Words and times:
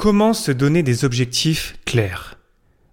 Comment 0.00 0.32
se 0.32 0.50
donner 0.50 0.82
des 0.82 1.04
objectifs 1.04 1.76
clairs? 1.84 2.38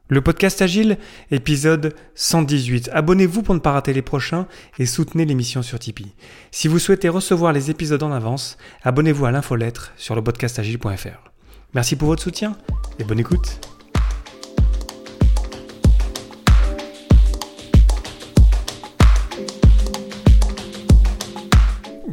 Le 0.09 0.19
podcast 0.19 0.61
Agile, 0.61 0.98
épisode 1.31 1.95
118. 2.15 2.90
Abonnez-vous 2.91 3.44
pour 3.44 3.56
ne 3.56 3.61
pas 3.61 3.72
rater 3.72 3.94
les 3.94 4.02
prochains 4.02 4.46
et 4.78 4.85
soutenez 4.85 5.23
l'émission 5.23 5.62
sur 5.62 5.79
Tipeee. 5.79 6.13
Si 6.51 6.67
vous 6.67 6.79
souhaitez 6.79 7.07
recevoir 7.07 7.54
les 7.54 7.71
épisodes 7.71 8.04
en 8.04 8.12
avance, 8.12 8.57
abonnez-vous 8.83 9.25
à 9.25 9.31
l'infolettre 9.31 9.93
sur 9.96 10.15
le 10.15 10.21
podcastagile.fr. 10.21 11.31
Merci 11.73 11.96
pour 11.96 12.10
votre 12.10 12.24
soutien 12.24 12.57
et 12.99 13.06
bonne 13.06 13.21
écoute. 13.21 13.76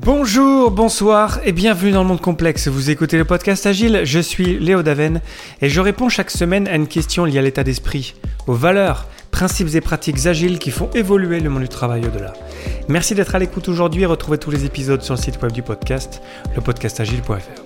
Bonjour, 0.04 0.70
bonsoir 0.70 1.40
et 1.46 1.52
bienvenue 1.52 1.90
dans 1.90 2.02
le 2.02 2.08
monde 2.08 2.20
complexe. 2.20 2.68
Vous 2.68 2.90
écoutez 2.90 3.16
le 3.16 3.24
podcast 3.24 3.64
Agile, 3.64 4.02
je 4.04 4.18
suis 4.18 4.58
Léo 4.58 4.82
Daven 4.82 5.22
et 5.62 5.70
je 5.70 5.80
réponds 5.80 6.10
chaque 6.10 6.30
semaine 6.30 6.68
à 6.68 6.74
une 6.74 6.88
question 6.88 7.24
liée 7.24 7.38
à 7.38 7.42
l'état 7.42 7.64
d'esprit, 7.64 8.14
aux 8.46 8.52
valeurs, 8.52 9.06
principes 9.30 9.74
et 9.74 9.80
pratiques 9.80 10.26
agiles 10.26 10.58
qui 10.58 10.72
font 10.72 10.90
évoluer 10.92 11.40
le 11.40 11.48
monde 11.48 11.62
du 11.62 11.70
travail 11.70 12.02
au-delà. 12.04 12.34
Merci 12.86 13.14
d'être 13.14 13.34
à 13.34 13.38
l'écoute 13.38 13.66
aujourd'hui 13.70 14.02
et 14.02 14.06
retrouvez 14.06 14.36
tous 14.36 14.50
les 14.50 14.66
épisodes 14.66 15.00
sur 15.00 15.14
le 15.14 15.20
site 15.20 15.40
web 15.40 15.52
du 15.52 15.62
podcast, 15.62 16.20
lepodcastagile.fr. 16.54 17.62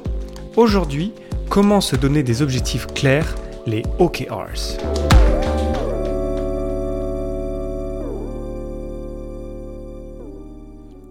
Aujourd'hui, 0.54 1.12
comment 1.50 1.80
se 1.80 1.96
donner 1.96 2.22
des 2.22 2.40
objectifs 2.40 2.86
clairs, 2.94 3.34
les 3.66 3.82
OKRs. 3.98 4.78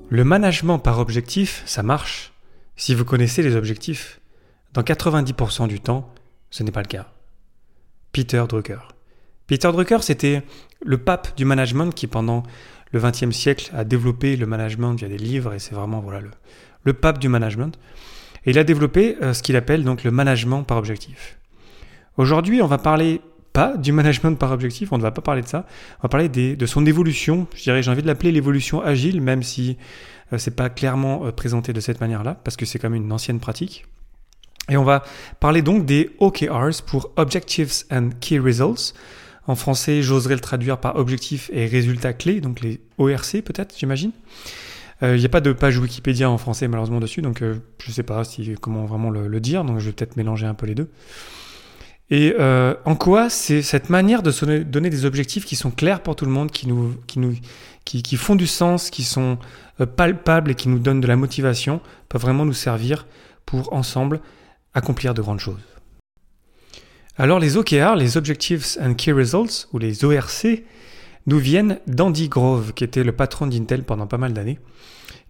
Le 0.09 0.23
management 0.23 0.79
par 0.79 0.99
objectif, 0.99 1.63
ça 1.65 1.83
marche 1.83 2.31
si 2.77 2.95
vous 2.95 3.03
connaissez 3.03 3.43
les 3.43 3.57
objectifs. 3.57 4.21
Dans 4.73 4.81
90% 4.81 5.67
du 5.67 5.81
temps, 5.81 6.13
ce 6.49 6.63
n'est 6.63 6.71
pas 6.71 6.81
le 6.81 6.87
cas. 6.87 7.07
Peter 8.13 8.41
Drucker. 8.47 8.79
Peter 9.47 9.69
Drucker, 9.69 9.97
c'était 10.01 10.43
le 10.81 10.97
pape 10.97 11.35
du 11.35 11.43
management 11.43 11.93
qui, 11.93 12.07
pendant 12.07 12.43
le 12.93 13.01
XXe 13.01 13.31
siècle, 13.31 13.69
a 13.73 13.83
développé 13.83 14.37
le 14.37 14.45
management 14.45 14.93
via 14.93 15.09
des 15.09 15.17
livres 15.17 15.53
et 15.53 15.59
c'est 15.59 15.75
vraiment 15.75 15.99
voilà, 15.99 16.21
le, 16.21 16.31
le, 16.83 16.93
pape 16.93 17.19
du 17.19 17.27
management. 17.27 17.77
Et 18.45 18.51
il 18.51 18.59
a 18.59 18.63
développé 18.63 19.17
euh, 19.21 19.33
ce 19.33 19.43
qu'il 19.43 19.57
appelle 19.57 19.83
donc 19.83 20.05
le 20.05 20.11
management 20.11 20.63
par 20.63 20.77
objectif. 20.77 21.37
Aujourd'hui, 22.15 22.61
on 22.61 22.67
va 22.67 22.77
parler 22.77 23.19
du 23.77 23.91
management 23.91 24.37
par 24.37 24.51
objectif, 24.51 24.91
on 24.91 24.97
ne 24.97 25.01
va 25.01 25.11
pas 25.11 25.21
parler 25.21 25.41
de 25.41 25.47
ça. 25.47 25.65
On 25.99 26.03
va 26.03 26.09
parler 26.09 26.29
de 26.29 26.65
son 26.65 26.85
évolution. 26.85 27.47
Je 27.55 27.63
dirais, 27.63 27.81
j'ai 27.81 27.91
envie 27.91 28.01
de 28.01 28.07
l'appeler 28.07 28.31
l'évolution 28.31 28.81
agile, 28.81 29.21
même 29.21 29.43
si 29.43 29.77
euh, 30.33 30.37
c'est 30.37 30.55
pas 30.55 30.69
clairement 30.69 31.25
euh, 31.25 31.31
présenté 31.31 31.73
de 31.73 31.79
cette 31.79 32.01
manière-là, 32.01 32.39
parce 32.43 32.57
que 32.57 32.65
c'est 32.65 32.79
comme 32.79 32.93
une 32.93 33.11
ancienne 33.11 33.39
pratique. 33.39 33.85
Et 34.69 34.77
on 34.77 34.83
va 34.83 35.03
parler 35.39 35.61
donc 35.61 35.85
des 35.85 36.11
OKRs 36.19 36.83
pour 36.85 37.11
Objectives 37.15 37.71
and 37.91 38.09
Key 38.19 38.37
Results. 38.37 38.93
En 39.47 39.55
français, 39.55 40.01
j'oserais 40.01 40.33
le 40.33 40.41
traduire 40.41 40.77
par 40.77 40.97
objectifs 40.97 41.49
et 41.53 41.65
résultats 41.67 42.11
clés, 42.11 42.41
donc 42.41 42.59
les 42.59 42.81
ORC 42.97 43.41
peut-être, 43.41 43.75
j'imagine. 43.77 44.11
Il 45.01 45.07
euh, 45.07 45.17
n'y 45.17 45.25
a 45.25 45.29
pas 45.29 45.41
de 45.41 45.53
page 45.53 45.77
Wikipédia 45.77 46.29
en 46.29 46.37
français 46.37 46.67
malheureusement 46.67 46.99
dessus, 46.99 47.21
donc 47.21 47.39
je 47.39 47.53
ne 47.87 47.93
sais 47.93 48.03
pas 48.03 48.23
si, 48.25 48.55
comment 48.59 48.85
vraiment 48.85 49.09
le, 49.09 49.27
le, 49.27 49.39
dire, 49.39 49.63
donc 49.63 49.79
je 49.79 49.85
vais 49.85 49.93
peut-être 49.93 50.17
mélanger 50.17 50.47
un 50.47 50.53
peu 50.53 50.65
les 50.65 50.75
deux. 50.75 50.89
Et 52.09 52.33
euh, 52.39 52.73
en 52.85 52.95
quoi 52.95 53.29
c'est 53.29 53.61
cette 53.61 53.89
manière 53.89 54.23
de 54.23 54.31
se 54.31 54.45
donner 54.45 54.89
des 54.89 55.05
objectifs 55.05 55.45
qui 55.45 55.57
sont 55.57 55.71
clairs 55.71 56.01
pour 56.01 56.15
tout 56.15 56.25
le 56.25 56.31
monde, 56.31 56.51
qui 56.51 56.67
nous, 56.67 56.95
qui 57.05 57.19
nous, 57.19 57.35
qui, 57.83 58.01
qui 58.01 58.15
font 58.15 58.35
du 58.35 58.47
sens, 58.47 58.89
qui 58.89 59.03
sont 59.03 59.37
euh, 59.81 59.85
palpables 59.85 60.51
et 60.51 60.55
qui 60.55 60.69
nous 60.69 60.79
donnent 60.79 61.01
de 61.01 61.07
la 61.07 61.17
motivation, 61.17 61.81
peuvent 62.07 62.21
vraiment 62.21 62.45
nous 62.45 62.53
servir 62.53 63.07
pour 63.45 63.73
ensemble 63.73 64.21
accomplir 64.73 65.13
de 65.13 65.21
grandes 65.21 65.39
choses. 65.39 65.59
Alors 67.17 67.39
les 67.39 67.57
OKR, 67.57 67.95
les 67.95 68.15
Objectives 68.15 68.65
and 68.81 68.93
Key 68.93 69.11
Results, 69.11 69.67
ou 69.73 69.79
les 69.79 70.05
ORC, 70.05 70.63
nous 71.25 71.39
viennent 71.39 71.79
d'Andy 71.87 72.29
Grove, 72.29 72.73
qui 72.73 72.85
était 72.85 73.03
le 73.03 73.11
patron 73.11 73.47
d'Intel 73.47 73.83
pendant 73.83 74.07
pas 74.07 74.17
mal 74.17 74.31
d'années, 74.31 74.59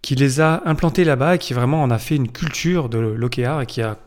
qui 0.04 0.14
les 0.14 0.42
a 0.42 0.62
implantés 0.66 1.06
là-bas 1.06 1.36
et 1.36 1.38
qui 1.40 1.54
vraiment 1.54 1.82
en 1.82 1.90
a 1.90 1.98
fait 1.98 2.16
une 2.16 2.30
culture 2.30 2.88
de 2.88 3.00
l'OKR 3.00 3.62
et 3.62 3.66
qui 3.66 3.82
a 3.82 3.98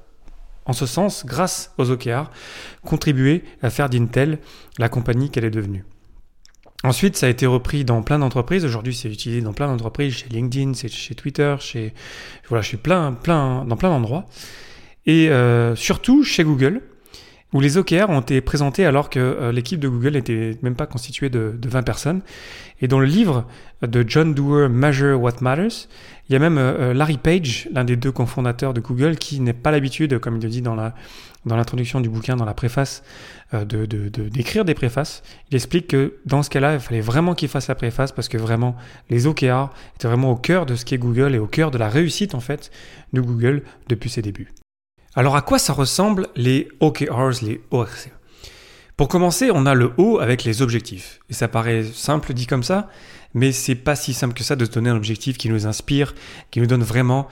en 0.66 0.72
ce 0.72 0.86
sens, 0.86 1.24
grâce 1.26 1.72
aux 1.78 1.90
OKR, 1.90 2.30
contribué 2.84 3.44
à 3.62 3.70
faire 3.70 3.88
d'Intel 3.88 4.38
la 4.78 4.88
compagnie 4.88 5.30
qu'elle 5.30 5.44
est 5.44 5.50
devenue. 5.50 5.84
Ensuite, 6.82 7.16
ça 7.16 7.26
a 7.26 7.28
été 7.28 7.44
repris 7.46 7.84
dans 7.84 8.02
plein 8.02 8.18
d'entreprises. 8.18 8.64
Aujourd'hui, 8.64 8.94
c'est 8.94 9.10
utilisé 9.10 9.42
dans 9.42 9.52
plein 9.52 9.66
d'entreprises, 9.66 10.14
chez 10.14 10.28
LinkedIn, 10.30 10.72
chez 10.72 11.14
Twitter, 11.14 11.56
chez 11.60 11.92
voilà, 12.48 12.62
suis 12.62 12.78
plein, 12.78 13.12
plein, 13.12 13.66
dans 13.66 13.76
plein 13.76 13.90
d'endroits. 13.90 14.26
Et 15.04 15.28
euh, 15.28 15.76
surtout 15.76 16.24
chez 16.24 16.42
Google, 16.42 16.82
où 17.52 17.60
les 17.60 17.76
OKR 17.76 18.08
ont 18.08 18.20
été 18.20 18.40
présentés 18.40 18.86
alors 18.86 19.10
que 19.10 19.18
euh, 19.18 19.52
l'équipe 19.52 19.80
de 19.80 19.88
Google 19.88 20.12
n'était 20.12 20.56
même 20.62 20.76
pas 20.76 20.86
constituée 20.86 21.30
de, 21.30 21.54
de, 21.58 21.68
20 21.68 21.82
personnes. 21.82 22.20
Et 22.80 22.88
dans 22.88 23.00
le 23.00 23.06
livre 23.06 23.44
de 23.82 24.04
John 24.06 24.34
Doerr, 24.34 24.70
Measure 24.70 25.20
What 25.20 25.36
Matters, 25.40 25.88
il 26.28 26.32
y 26.32 26.36
a 26.36 26.38
même 26.38 26.58
euh, 26.58 26.90
euh, 26.90 26.94
Larry 26.94 27.18
Page, 27.18 27.68
l'un 27.72 27.84
des 27.84 27.96
deux 27.96 28.12
cofondateurs 28.12 28.72
de 28.72 28.80
Google, 28.80 29.16
qui 29.16 29.40
n'est 29.40 29.52
pas 29.52 29.72
l'habitude, 29.72 30.18
comme 30.20 30.36
il 30.36 30.42
le 30.42 30.48
dit 30.48 30.62
dans 30.62 30.76
l'introduction 31.44 32.00
du 32.00 32.08
bouquin, 32.08 32.36
dans 32.36 32.44
la 32.44 32.54
préface, 32.54 33.02
de, 33.52 33.84
de, 33.84 34.08
d'écrire 34.08 34.64
des 34.64 34.74
préfaces. 34.74 35.24
Il 35.50 35.56
explique 35.56 35.88
que 35.88 36.14
dans 36.24 36.44
ce 36.44 36.50
cas-là, 36.50 36.74
il 36.74 36.80
fallait 36.80 37.00
vraiment 37.00 37.34
qu'il 37.34 37.48
fasse 37.48 37.66
la 37.66 37.74
préface 37.74 38.12
parce 38.12 38.28
que 38.28 38.38
vraiment, 38.38 38.76
les 39.08 39.26
OKR 39.26 39.70
étaient 39.96 40.06
vraiment 40.06 40.30
au 40.30 40.36
cœur 40.36 40.66
de 40.66 40.76
ce 40.76 40.84
qu'est 40.84 40.98
Google 40.98 41.34
et 41.34 41.38
au 41.40 41.48
cœur 41.48 41.72
de 41.72 41.78
la 41.78 41.88
réussite, 41.88 42.36
en 42.36 42.40
fait, 42.40 42.70
de 43.12 43.20
Google 43.20 43.62
depuis 43.88 44.08
ses 44.08 44.22
débuts. 44.22 44.52
Alors 45.16 45.34
à 45.34 45.42
quoi 45.42 45.58
ça 45.58 45.72
ressemble 45.72 46.28
les 46.36 46.68
OKRs, 46.78 47.42
les 47.42 47.60
ORC 47.72 48.12
Pour 48.96 49.08
commencer, 49.08 49.50
on 49.52 49.66
a 49.66 49.74
le 49.74 49.92
O 49.96 50.20
avec 50.20 50.44
les 50.44 50.62
objectifs. 50.62 51.18
Et 51.28 51.34
ça 51.34 51.48
paraît 51.48 51.84
simple 51.84 52.32
dit 52.32 52.46
comme 52.46 52.62
ça, 52.62 52.88
mais 53.34 53.50
c'est 53.50 53.74
pas 53.74 53.96
si 53.96 54.14
simple 54.14 54.34
que 54.34 54.44
ça 54.44 54.54
de 54.54 54.64
se 54.64 54.70
donner 54.70 54.90
un 54.90 54.96
objectif 54.96 55.36
qui 55.36 55.48
nous 55.48 55.66
inspire, 55.66 56.14
qui 56.52 56.60
nous 56.60 56.66
donne 56.66 56.84
vraiment 56.84 57.26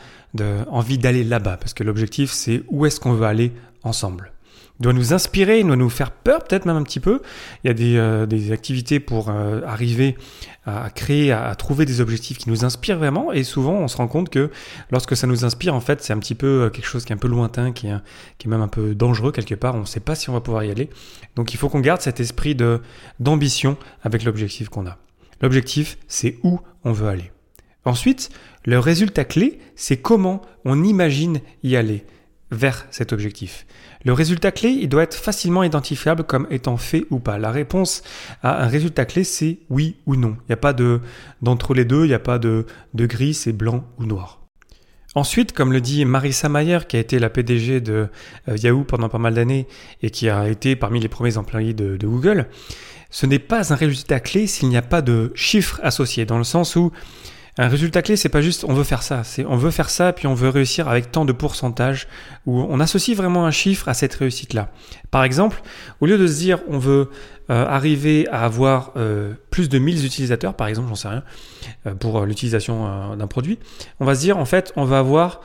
envie 0.68 0.98
d'aller 0.98 1.22
là-bas. 1.22 1.56
Parce 1.56 1.72
que 1.72 1.84
l'objectif, 1.84 2.32
c'est 2.32 2.62
où 2.68 2.84
est-ce 2.84 2.98
qu'on 2.98 3.12
veut 3.12 3.26
aller 3.26 3.52
ensemble 3.84 4.32
doit 4.80 4.92
nous 4.92 5.12
inspirer, 5.12 5.62
doit 5.62 5.76
nous 5.76 5.90
faire 5.90 6.10
peur 6.10 6.44
peut-être 6.44 6.66
même 6.66 6.76
un 6.76 6.82
petit 6.82 7.00
peu. 7.00 7.20
Il 7.64 7.68
y 7.68 7.70
a 7.70 7.74
des, 7.74 7.96
euh, 7.96 8.52
activités 8.52 9.00
pour 9.00 9.30
euh, 9.30 9.60
arriver 9.66 10.16
à 10.66 10.90
créer, 10.90 11.32
à, 11.32 11.54
trouver 11.54 11.86
des 11.86 12.00
objectifs 12.00 12.38
qui 12.38 12.50
nous 12.50 12.64
inspirent 12.64 12.98
vraiment. 12.98 13.32
Et 13.32 13.42
souvent, 13.42 13.74
on 13.74 13.88
se 13.88 13.96
rend 13.96 14.06
compte 14.06 14.28
que 14.28 14.50
lorsque 14.90 15.16
ça 15.16 15.26
nous 15.26 15.44
inspire, 15.44 15.74
en 15.74 15.80
fait, 15.80 16.02
c'est 16.02 16.12
un 16.12 16.18
petit 16.18 16.34
peu 16.34 16.64
euh, 16.64 16.70
quelque 16.70 16.86
chose 16.86 17.04
qui 17.04 17.12
est 17.12 17.16
un 17.16 17.18
peu 17.18 17.28
lointain, 17.28 17.72
qui 17.72 17.86
est, 17.86 17.96
qui 18.38 18.48
est 18.48 18.50
même 18.50 18.60
un 18.60 18.68
peu 18.68 18.94
dangereux 18.94 19.32
quelque 19.32 19.54
part. 19.54 19.74
On 19.74 19.80
ne 19.80 19.86
sait 19.86 20.00
pas 20.00 20.14
si 20.14 20.30
on 20.30 20.34
va 20.34 20.40
pouvoir 20.40 20.64
y 20.64 20.70
aller. 20.70 20.90
Donc, 21.36 21.54
il 21.54 21.56
faut 21.56 21.68
qu'on 21.68 21.80
garde 21.80 22.00
cet 22.00 22.20
esprit 22.20 22.56
d'ambition 23.18 23.76
avec 24.02 24.24
l'objectif 24.24 24.68
qu'on 24.68 24.86
a. 24.86 24.98
L'objectif, 25.40 25.98
c'est 26.08 26.36
où 26.42 26.60
on 26.84 26.92
veut 26.92 27.08
aller. 27.08 27.30
Ensuite, 27.84 28.30
le 28.64 28.78
résultat 28.78 29.24
clé, 29.24 29.58
c'est 29.76 29.96
comment 29.96 30.42
on 30.64 30.82
imagine 30.82 31.40
y 31.62 31.76
aller 31.76 32.04
vers 32.50 32.86
cet 32.90 33.12
objectif. 33.12 33.66
Le 34.04 34.12
résultat 34.12 34.52
clé, 34.52 34.70
il 34.70 34.88
doit 34.88 35.02
être 35.02 35.14
facilement 35.14 35.62
identifiable 35.62 36.24
comme 36.24 36.46
étant 36.50 36.76
fait 36.76 37.06
ou 37.10 37.18
pas. 37.18 37.38
La 37.38 37.50
réponse 37.50 38.02
à 38.42 38.64
un 38.64 38.68
résultat 38.68 39.04
clé, 39.04 39.24
c'est 39.24 39.58
oui 39.70 39.96
ou 40.06 40.16
non. 40.16 40.36
Il 40.42 40.50
n'y 40.50 40.54
a 40.54 40.58
pas 40.58 40.72
de 40.72 41.00
d'entre 41.42 41.74
les 41.74 41.84
deux, 41.84 42.04
il 42.04 42.08
n'y 42.08 42.14
a 42.14 42.18
pas 42.18 42.38
de, 42.38 42.66
de 42.94 43.06
gris, 43.06 43.34
c'est 43.34 43.52
blanc 43.52 43.84
ou 43.98 44.06
noir. 44.06 44.40
Ensuite, 45.14 45.52
comme 45.52 45.72
le 45.72 45.80
dit 45.80 46.04
Marissa 46.04 46.48
Mayer, 46.48 46.80
qui 46.86 46.96
a 46.96 47.00
été 47.00 47.18
la 47.18 47.30
PDG 47.30 47.80
de 47.80 48.08
euh, 48.48 48.56
Yahoo 48.56 48.84
pendant 48.84 49.08
pas 49.08 49.18
mal 49.18 49.34
d'années 49.34 49.66
et 50.02 50.10
qui 50.10 50.28
a 50.28 50.48
été 50.48 50.76
parmi 50.76 51.00
les 51.00 51.08
premiers 51.08 51.38
employés 51.38 51.72
de, 51.72 51.96
de 51.96 52.06
Google, 52.06 52.46
ce 53.10 53.26
n'est 53.26 53.38
pas 53.38 53.72
un 53.72 53.76
résultat 53.76 54.20
clé 54.20 54.46
s'il 54.46 54.68
n'y 54.68 54.76
a 54.76 54.82
pas 54.82 55.02
de 55.02 55.32
chiffres 55.34 55.80
associés, 55.82 56.26
dans 56.26 56.38
le 56.38 56.44
sens 56.44 56.76
où 56.76 56.92
un 57.58 57.68
résultat 57.68 58.02
clé, 58.02 58.16
c'est 58.16 58.28
pas 58.28 58.40
juste 58.40 58.64
on 58.64 58.72
veut 58.72 58.84
faire 58.84 59.02
ça, 59.02 59.24
c'est 59.24 59.44
on 59.44 59.56
veut 59.56 59.70
faire 59.70 59.90
ça 59.90 60.12
puis 60.12 60.26
on 60.26 60.34
veut 60.34 60.48
réussir 60.48 60.88
avec 60.88 61.10
tant 61.10 61.24
de 61.24 61.32
pourcentage 61.32 62.06
où 62.46 62.60
on 62.60 62.78
associe 62.80 63.16
vraiment 63.16 63.46
un 63.46 63.50
chiffre 63.50 63.88
à 63.88 63.94
cette 63.94 64.14
réussite-là. 64.14 64.70
Par 65.10 65.24
exemple, 65.24 65.60
au 66.00 66.06
lieu 66.06 66.18
de 66.18 66.26
se 66.26 66.38
dire 66.38 66.60
on 66.68 66.78
veut 66.78 67.10
euh, 67.50 67.66
arriver 67.66 68.28
à 68.28 68.44
avoir 68.44 68.92
euh, 68.96 69.32
plus 69.50 69.68
de 69.68 69.78
1000 69.78 70.04
utilisateurs, 70.04 70.54
par 70.54 70.68
exemple, 70.68 70.88
j'en 70.88 70.94
sais 70.94 71.08
rien, 71.08 71.24
euh, 71.86 71.94
pour 71.94 72.24
l'utilisation 72.24 73.16
d'un 73.16 73.26
produit, 73.26 73.58
on 74.00 74.04
va 74.04 74.14
se 74.14 74.20
dire 74.20 74.38
en 74.38 74.44
fait 74.44 74.72
on 74.76 74.84
va 74.84 74.98
avoir 74.98 75.40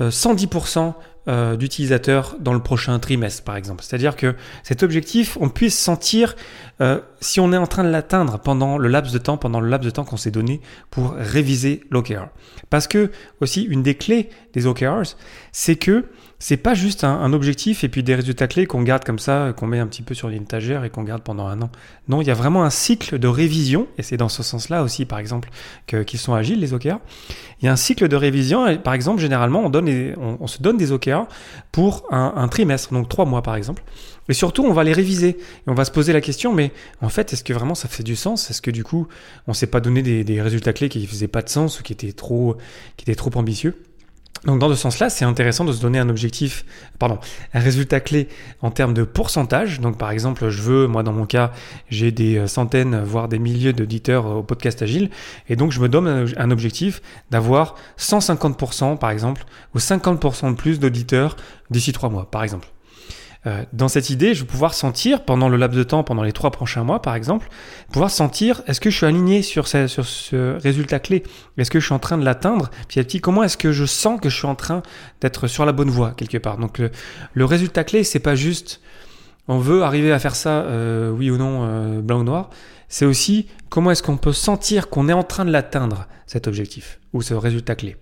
110% 0.00 0.94
euh, 1.28 1.56
d'utilisateurs 1.56 2.36
dans 2.40 2.52
le 2.52 2.60
prochain 2.60 2.98
trimestre, 2.98 3.44
par 3.44 3.56
exemple. 3.56 3.84
C'est-à-dire 3.84 4.16
que 4.16 4.34
cet 4.64 4.82
objectif, 4.82 5.38
on 5.40 5.48
puisse 5.48 5.78
sentir 5.78 6.34
euh, 6.80 7.00
si 7.20 7.38
on 7.38 7.52
est 7.52 7.56
en 7.56 7.68
train 7.68 7.84
de 7.84 7.90
l'atteindre 7.90 8.40
pendant 8.40 8.76
le 8.76 8.88
laps 8.88 9.12
de 9.12 9.18
temps, 9.18 9.36
pendant 9.36 9.60
le 9.60 9.68
laps 9.68 9.84
de 9.84 9.94
temps 9.94 10.04
qu'on 10.04 10.16
s'est 10.16 10.32
donné 10.32 10.60
pour 10.90 11.12
réviser 11.12 11.84
l'OKR. 11.90 12.28
Parce 12.70 12.88
que 12.88 13.12
aussi 13.40 13.62
une 13.62 13.82
des 13.82 13.94
clés 13.94 14.30
des 14.52 14.66
OKRs, 14.66 15.16
c'est 15.52 15.76
que 15.76 16.06
c'est 16.42 16.56
pas 16.56 16.74
juste 16.74 17.04
un, 17.04 17.32
objectif 17.32 17.84
et 17.84 17.88
puis 17.88 18.02
des 18.02 18.16
résultats 18.16 18.48
clés 18.48 18.66
qu'on 18.66 18.82
garde 18.82 19.04
comme 19.04 19.20
ça, 19.20 19.54
qu'on 19.56 19.68
met 19.68 19.78
un 19.78 19.86
petit 19.86 20.02
peu 20.02 20.12
sur 20.12 20.28
une 20.28 20.42
étagère 20.42 20.82
et 20.82 20.90
qu'on 20.90 21.04
garde 21.04 21.22
pendant 21.22 21.46
un 21.46 21.62
an. 21.62 21.70
Non, 22.08 22.20
il 22.20 22.26
y 22.26 22.32
a 22.32 22.34
vraiment 22.34 22.64
un 22.64 22.70
cycle 22.70 23.20
de 23.20 23.28
révision, 23.28 23.86
et 23.96 24.02
c'est 24.02 24.16
dans 24.16 24.28
ce 24.28 24.42
sens-là 24.42 24.82
aussi, 24.82 25.04
par 25.04 25.20
exemple, 25.20 25.50
qu'ils 25.86 26.18
sont 26.18 26.34
agiles, 26.34 26.58
les 26.58 26.74
OKR. 26.74 26.98
Il 27.60 27.66
y 27.66 27.68
a 27.68 27.72
un 27.72 27.76
cycle 27.76 28.08
de 28.08 28.16
révision, 28.16 28.66
et 28.66 28.78
par 28.78 28.92
exemple, 28.92 29.20
généralement, 29.20 29.60
on, 29.64 29.70
donne 29.70 29.88
on, 30.18 30.48
se 30.48 30.60
donne 30.60 30.76
des 30.76 30.90
OKR 30.90 31.11
Pour 31.70 32.04
un, 32.10 32.48
trimestre, 32.48 32.92
donc 32.92 33.08
trois 33.08 33.24
mois 33.24 33.42
par 33.42 33.56
exemple. 33.56 33.82
Et 34.28 34.34
surtout, 34.34 34.64
on 34.64 34.72
va 34.72 34.84
les 34.84 34.92
réviser. 34.92 35.28
Et 35.30 35.36
on 35.66 35.74
va 35.74 35.84
se 35.84 35.90
poser 35.90 36.12
la 36.12 36.20
question, 36.20 36.52
mais 36.52 36.72
en 37.00 37.08
fait, 37.08 37.32
est-ce 37.32 37.44
que 37.44 37.52
vraiment 37.52 37.74
ça 37.74 37.88
fait 37.88 38.02
du 38.02 38.16
sens? 38.16 38.50
Est-ce 38.50 38.62
que 38.62 38.70
du 38.70 38.84
coup, 38.84 39.08
on 39.46 39.52
s'est 39.52 39.66
pas 39.66 39.80
donné 39.80 40.02
des, 40.02 40.42
résultats 40.42 40.72
clés 40.72 40.88
qui 40.88 41.06
faisaient 41.06 41.28
pas 41.28 41.42
de 41.42 41.48
sens 41.48 41.80
ou 41.80 41.82
qui 41.82 41.92
étaient 41.92 42.12
trop, 42.12 42.56
qui 42.96 43.04
étaient 43.04 43.14
trop 43.14 43.30
ambitieux? 43.34 43.82
Donc 44.44 44.58
dans 44.58 44.68
ce 44.68 44.74
sens-là, 44.74 45.08
c'est 45.08 45.24
intéressant 45.24 45.64
de 45.64 45.72
se 45.72 45.80
donner 45.80 45.98
un 45.98 46.08
objectif, 46.08 46.64
pardon, 46.98 47.18
un 47.54 47.60
résultat 47.60 48.00
clé 48.00 48.28
en 48.60 48.70
termes 48.70 48.94
de 48.94 49.04
pourcentage. 49.04 49.80
Donc 49.80 49.98
par 49.98 50.10
exemple, 50.10 50.48
je 50.48 50.62
veux, 50.62 50.86
moi 50.86 51.02
dans 51.02 51.12
mon 51.12 51.26
cas, 51.26 51.52
j'ai 51.90 52.10
des 52.10 52.46
centaines, 52.48 53.02
voire 53.02 53.28
des 53.28 53.38
milliers 53.38 53.72
d'auditeurs 53.72 54.26
au 54.26 54.42
podcast 54.42 54.82
Agile, 54.82 55.10
et 55.48 55.56
donc 55.56 55.70
je 55.72 55.80
me 55.80 55.88
donne 55.88 56.32
un 56.36 56.50
objectif 56.50 57.02
d'avoir 57.30 57.76
150% 57.98 58.98
par 58.98 59.10
exemple, 59.10 59.44
ou 59.74 59.78
50% 59.78 60.50
de 60.50 60.56
plus 60.56 60.80
d'auditeurs 60.80 61.36
d'ici 61.70 61.92
trois 61.92 62.10
mois, 62.10 62.30
par 62.30 62.42
exemple. 62.42 62.68
Euh, 63.46 63.64
dans 63.72 63.88
cette 63.88 64.10
idée, 64.10 64.34
je 64.34 64.42
vais 64.42 64.46
pouvoir 64.46 64.72
sentir 64.72 65.24
pendant 65.24 65.48
le 65.48 65.56
laps 65.56 65.76
de 65.76 65.82
temps, 65.82 66.04
pendant 66.04 66.22
les 66.22 66.32
trois 66.32 66.52
prochains 66.52 66.84
mois 66.84 67.02
par 67.02 67.16
exemple, 67.16 67.48
pouvoir 67.90 68.10
sentir 68.10 68.62
est-ce 68.68 68.80
que 68.80 68.88
je 68.88 68.96
suis 68.96 69.06
aligné 69.06 69.42
sur 69.42 69.66
ce, 69.66 69.88
sur 69.88 70.06
ce 70.06 70.56
résultat 70.60 71.00
clé? 71.00 71.24
Est-ce 71.58 71.70
que 71.70 71.80
je 71.80 71.84
suis 71.84 71.94
en 71.94 71.98
train 71.98 72.18
de 72.18 72.24
l'atteindre? 72.24 72.70
Puis 72.88 73.00
à 73.00 73.04
petit, 73.04 73.20
comment 73.20 73.42
est-ce 73.42 73.56
que 73.56 73.72
je 73.72 73.84
sens 73.84 74.20
que 74.20 74.28
je 74.28 74.36
suis 74.36 74.46
en 74.46 74.54
train 74.54 74.82
d'être 75.20 75.48
sur 75.48 75.64
la 75.64 75.72
bonne 75.72 75.90
voie 75.90 76.12
quelque 76.12 76.38
part? 76.38 76.56
Donc 76.56 76.78
le, 76.78 77.44
résultat 77.44 77.82
clé, 77.82 78.04
c'est 78.04 78.20
pas 78.20 78.36
juste 78.36 78.80
on 79.48 79.58
veut 79.58 79.82
arriver 79.82 80.12
à 80.12 80.20
faire 80.20 80.36
ça, 80.36 80.62
euh, 80.62 81.10
oui 81.10 81.28
ou 81.28 81.36
non, 81.36 81.64
euh, 81.64 82.00
blanc 82.00 82.20
ou 82.20 82.24
noir. 82.24 82.50
C'est 82.88 83.06
aussi 83.06 83.48
comment 83.70 83.90
est-ce 83.90 84.04
qu'on 84.04 84.18
peut 84.18 84.32
sentir 84.32 84.88
qu'on 84.88 85.08
est 85.08 85.12
en 85.12 85.24
train 85.24 85.44
de 85.44 85.50
l'atteindre, 85.50 86.06
cet 86.26 86.46
objectif, 86.46 87.00
ou 87.12 87.22
ce 87.22 87.34
résultat 87.34 87.74
clé? 87.74 87.96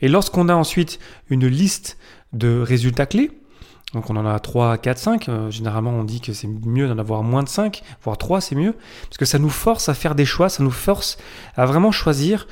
Et 0.00 0.08
lorsqu'on 0.08 0.48
a 0.48 0.54
ensuite 0.54 1.00
une 1.28 1.48
liste 1.48 1.98
de 2.32 2.60
résultats 2.60 3.06
clés, 3.06 3.32
donc 3.94 4.10
on 4.10 4.16
en 4.16 4.26
a 4.26 4.38
3, 4.38 4.78
4, 4.78 4.98
5. 4.98 5.30
généralement, 5.50 5.92
on 5.92 6.04
dit 6.04 6.20
que 6.20 6.32
c'est 6.32 6.48
mieux 6.48 6.88
d'en 6.88 6.98
avoir 6.98 7.22
moins 7.22 7.42
de 7.42 7.48
5, 7.48 7.82
voire 8.02 8.18
3, 8.18 8.40
c'est 8.40 8.56
mieux. 8.56 8.74
Parce 9.04 9.16
que 9.16 9.24
ça 9.24 9.38
nous 9.38 9.48
force 9.48 9.88
à 9.88 9.94
faire 9.94 10.14
des 10.14 10.24
choix, 10.24 10.48
ça 10.48 10.62
nous 10.62 10.70
force 10.70 11.18
à 11.54 11.66
vraiment 11.66 11.92
choisir 11.92 12.46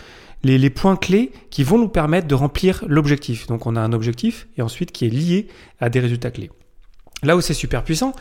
les, 0.44 0.70
points 0.70 0.96
clés 0.96 1.32
qui 1.50 1.64
vont 1.64 1.78
nous 1.78 1.88
permettre 1.88 2.28
de 2.28 2.34
remplir 2.34 2.84
l'objectif. 2.86 3.46
Donc 3.46 3.66
on 3.66 3.76
a 3.76 3.80
un 3.80 3.92
objectif 3.92 4.46
et 4.56 4.62
ensuite 4.62 4.92
qui 4.92 5.06
est 5.06 5.10
lié 5.10 5.48
à 5.80 5.88
des 5.88 6.00
résultats 6.00 6.30
clés. 6.30 6.50
Là 7.22 7.36
où 7.36 7.40
c'est 7.40 7.54
super 7.54 7.82
puissant, 7.82 8.14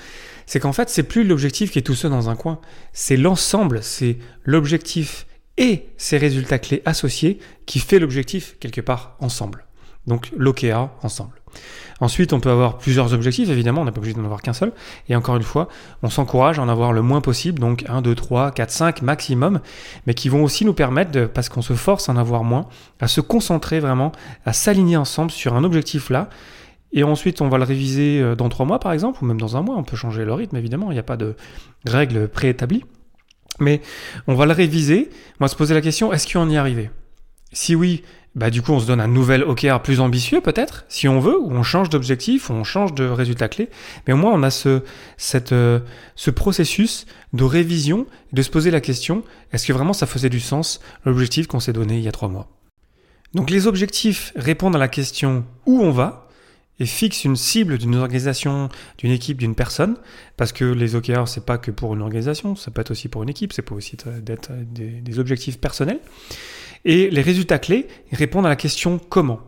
c'est 0.46 0.60
qu'en 0.60 0.74
fait, 0.74 0.90
c'est 0.90 1.04
plus 1.04 1.24
l'objectif 1.24 1.72
qui 1.72 1.80
est 1.80 1.84
tout 1.84 1.96
seul 1.96 2.12
dans 2.12 2.30
un 2.30 2.36
coin. 2.36 2.60
C'est 2.94 3.18
l'ensemble, 3.18 3.84
c'est 3.84 4.18
l'objectif 4.44 5.28
et 5.58 5.90
ses 5.98 6.18
résultats 6.18 6.60
clés 6.60 6.82
associés 6.86 7.40
qui 7.66 7.80
fait 7.80 8.00
l'objectif 8.00 8.58
quelque 8.60 8.82
part 8.82 9.18
ensemble. 9.20 9.66
Donc 10.08 10.32
l'OKA 10.36 10.92
ensemble. 11.02 11.34
Ensuite, 12.00 12.34
on 12.34 12.40
peut 12.40 12.50
avoir 12.50 12.78
plusieurs 12.78 13.14
objectifs, 13.14 13.50
évidemment, 13.50 13.82
on 13.82 13.86
n'est 13.86 13.92
pas 13.92 14.00
obligé 14.00 14.16
d'en 14.16 14.26
avoir 14.26 14.42
qu'un 14.42 14.54
seul. 14.54 14.74
Et 15.08 15.16
encore 15.16 15.38
une 15.38 15.44
fois, 15.44 15.70
on 16.02 16.10
s'encourage 16.10 16.60
à 16.60 16.64
en 16.64 16.70
avoir 16.70 16.92
le 16.92 17.02
moins 17.02 17.22
possible, 17.22 17.60
donc 17.60 17.86
1, 17.88 18.02
2, 18.02 18.16
3, 18.16 18.52
4, 18.52 18.72
5 18.72 19.02
maximum, 19.04 19.62
mais 20.06 20.14
qui 20.14 20.30
vont 20.30 20.44
aussi 20.44 20.66
nous 20.66 20.74
permettre, 20.74 21.28
parce 21.28 21.50
qu'on 21.50 21.62
se 21.62 21.74
force 21.74 22.10
à 22.10 22.12
en 22.12 22.18
avoir 22.18 22.44
moins, 22.44 22.68
à 23.00 23.08
se 23.08 23.22
concentrer 23.22 23.80
vraiment, 23.80 24.12
à 24.46 24.54
s'aligner 24.54 24.98
ensemble 24.98 25.32
sur 25.32 25.56
un 25.56 25.64
objectif 25.64 26.10
là. 26.10 26.30
Et 26.92 27.04
ensuite, 27.04 27.42
on 27.42 27.50
va 27.50 27.58
le 27.58 27.64
réviser 27.64 28.20
euh, 28.22 28.36
dans 28.36 28.50
3 28.50 28.66
mois, 28.66 28.80
par 28.80 28.92
exemple, 28.92 29.24
ou 29.24 29.26
même 29.26 29.40
dans 29.40 29.58
un 29.58 29.62
mois. 29.62 29.76
On 29.78 29.84
peut 29.84 29.98
changer 29.98 30.26
le 30.26 30.34
rythme, 30.34 30.58
évidemment, 30.58 30.92
il 30.92 30.94
n'y 30.94 31.00
a 31.00 31.04
pas 31.04 31.18
de 31.18 31.36
règles 31.86 32.28
préétablies. 32.28 32.84
Mais 33.60 33.82
on 34.28 34.36
va 34.36 34.46
le 34.46 34.54
réviser, 34.54 35.10
on 35.40 35.46
va 35.46 35.48
se 35.48 35.56
poser 35.56 35.74
la 35.74 35.82
question, 35.82 36.12
est-ce 36.12 36.32
qu'on 36.32 36.50
y 36.50 36.56
est 36.56 36.58
arrivé? 36.58 36.90
Si 37.52 37.76
oui, 37.76 38.04
bah 38.36 38.50
du 38.50 38.62
coup 38.62 38.72
on 38.72 38.80
se 38.80 38.88
donne 38.88 39.00
un 39.00 39.08
nouvel 39.08 39.44
OKR 39.44 39.82
plus 39.82 40.00
ambitieux 40.00 40.42
peut-être, 40.42 40.86
si 40.90 41.08
on 41.08 41.20
veut, 41.20 41.40
ou 41.40 41.52
on 41.52 41.64
change 41.64 41.90
d'objectif, 41.90 42.50
ou 42.50 42.54
on 42.54 42.64
change 42.64 42.94
de 42.94 43.06
résultat 43.06 43.48
clé. 43.48 43.70
Mais 44.08 44.14
au 44.14 44.18
moins 44.18 44.34
on 44.34 44.44
a 44.44 44.50
ce, 44.50 44.82
cette, 45.18 45.52
euh, 45.52 45.80
ce 46.16 46.32
processus 46.32 47.06
de 47.34 47.44
révision, 47.44 48.08
de 48.32 48.42
se 48.42 48.50
poser 48.50 48.72
la 48.72 48.82
question, 48.82 49.24
est-ce 49.52 49.68
que 49.68 49.74
vraiment 49.74 49.94
ça 49.94 50.08
faisait 50.08 50.30
du 50.30 50.40
sens 50.40 50.80
l'objectif 51.06 51.48
qu'on 51.48 51.60
s'est 51.60 51.74
donné 51.74 51.98
il 51.98 52.04
y 52.04 52.08
a 52.08 52.12
trois 52.12 52.30
mois? 52.30 52.50
Donc 53.34 53.50
les 53.50 53.68
objectifs 53.68 54.32
répondent 54.36 54.76
à 54.76 54.80
la 54.80 54.88
question 54.88 55.46
où 55.66 55.82
on 55.82 55.92
va, 55.92 56.28
et 56.80 56.86
fixent 56.88 57.24
une 57.24 57.36
cible 57.36 57.78
d'une 57.78 57.96
organisation, 57.96 58.70
d'une 58.98 59.12
équipe, 59.12 59.38
d'une 59.38 59.54
personne, 59.54 59.96
parce 60.38 60.52
que 60.52 60.66
les 60.66 60.96
OKR, 60.96 61.28
c'est 61.28 61.46
pas 61.46 61.60
que 61.60 61.70
pour 61.70 61.94
une 61.94 62.02
organisation, 62.02 62.56
ça 62.56 62.72
peut 62.72 62.82
être 62.82 62.92
aussi 62.92 63.10
pour 63.10 63.22
une 63.22 63.30
équipe, 63.30 63.54
c'est 63.54 63.62
pas 63.62 63.76
aussi 63.76 63.96
d'être 64.22 64.52
des, 64.52 64.90
des 64.90 65.20
objectifs 65.20 65.60
personnels. 65.60 66.00
Et 66.86 67.10
les 67.10 67.22
résultats 67.22 67.60
clés 67.60 67.88
répondent 68.12 68.46
à 68.46 68.50
la 68.50 68.56
question 68.56 69.00
comment. 69.10 69.40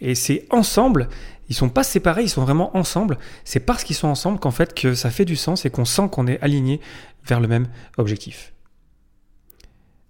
Et 0.00 0.14
c'est 0.14 0.46
ensemble, 0.50 1.08
ils 1.48 1.54
sont 1.54 1.68
pas 1.68 1.84
séparés, 1.84 2.22
ils 2.22 2.28
sont 2.28 2.42
vraiment 2.42 2.76
ensemble. 2.76 3.18
C'est 3.44 3.60
parce 3.60 3.84
qu'ils 3.84 3.96
sont 3.96 4.08
ensemble 4.08 4.38
qu'en 4.38 4.50
fait 4.50 4.74
que 4.74 4.94
ça 4.94 5.10
fait 5.10 5.24
du 5.24 5.36
sens 5.36 5.64
et 5.64 5.70
qu'on 5.70 5.84
sent 5.84 6.08
qu'on 6.10 6.26
est 6.26 6.40
aligné 6.40 6.80
vers 7.24 7.40
le 7.40 7.48
même 7.48 7.68
objectif. 7.98 8.52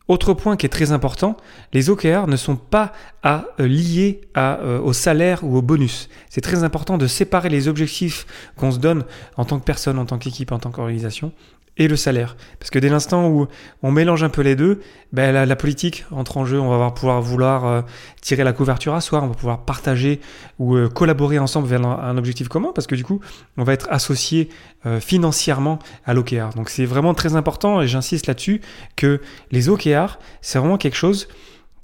Autre 0.09 0.35
point 0.35 0.57
qui 0.57 0.67
est 0.67 0.69
très 0.69 0.93
important, 0.93 1.37
les 1.73 1.89
OKR 1.89 2.27
ne 2.27 2.37
sont 2.37 2.57
pas 2.57 2.93
à, 3.23 3.45
euh, 3.61 3.67
liés 3.67 4.21
à, 4.35 4.59
euh, 4.61 4.81
au 4.81 4.93
salaire 4.93 5.45
ou 5.45 5.57
au 5.57 5.63
bonus. 5.63 6.09
C'est 6.29 6.41
très 6.41 6.65
important 6.65 6.99
de 6.99 7.07
séparer 7.07 7.49
les 7.49 7.69
objectifs 7.69 8.27
qu'on 8.57 8.73
se 8.73 8.79
donne 8.79 9.05
en 9.37 9.45
tant 9.45 9.59
que 9.59 9.65
personne, 9.65 9.99
en 9.99 10.05
tant 10.05 10.19
qu'équipe, 10.19 10.53
en 10.53 10.59
tant 10.59 10.71
qu'organisation, 10.71 11.33
et 11.79 11.89
le 11.89 11.97
salaire. 11.97 12.37
Parce 12.59 12.71
que 12.71 12.79
dès 12.79 12.89
l'instant 12.89 13.29
où 13.29 13.47
on 13.83 13.91
mélange 13.91 14.23
un 14.23 14.29
peu 14.29 14.43
les 14.43 14.57
deux, 14.57 14.81
ben 15.13 15.33
la, 15.33 15.57
politique 15.57 16.05
entre 16.11 16.37
en 16.37 16.45
jeu, 16.45 16.61
on 16.61 16.77
va 16.77 16.91
pouvoir 16.91 17.23
vouloir 17.23 17.67
euh, 17.67 17.83
tirer 18.21 18.45
la 18.45 18.53
couverture 18.53 18.95
à 18.95 19.01
soi, 19.01 19.23
on 19.23 19.29
va 19.29 19.35
pouvoir 19.35 19.65
partager 19.65 20.21
ou 20.59 20.77
euh, 20.77 20.89
collaborer 20.89 21.39
ensemble 21.39 21.69
vers 21.69 21.85
un, 21.85 22.17
objectif 22.19 22.49
commun, 22.49 22.73
parce 22.75 22.87
que 22.87 22.95
du 22.95 23.05
coup, 23.05 23.21
on 23.57 23.65
va 23.65 23.73
être 23.73 23.89
associé 23.91 24.51
euh, 24.87 25.01
financièrement 25.01 25.79
à 26.05 26.15
l'OKR. 26.15 26.51
Donc 26.57 26.69
c'est 26.69 26.85
vraiment 26.85 27.15
très 27.15 27.37
important, 27.37 27.81
et 27.81 27.89
j'insiste 27.89 28.27
là-dessus, 28.27 28.61
que 28.97 29.21
les 29.51 29.69
OKR, 29.69 30.19
c'est 30.41 30.59
vraiment 30.59 30.79
quelque 30.79 30.97
chose 30.97 31.29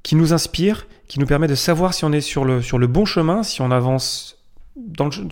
qui 0.03 0.17
nous 0.17 0.33
inspire, 0.33 0.87
qui 1.09 1.19
nous 1.19 1.27
permet 1.27 1.49
de 1.49 1.55
savoir 1.55 1.95
si 1.95 2.05
on 2.05 2.13
est 2.13 2.21
sur 2.21 2.45
le, 2.45 2.61
sur 2.61 2.79
le 2.79 2.87
bon 2.87 3.05
chemin, 3.05 3.43
si 3.43 3.63
on 3.63 3.71
avance 3.71 4.38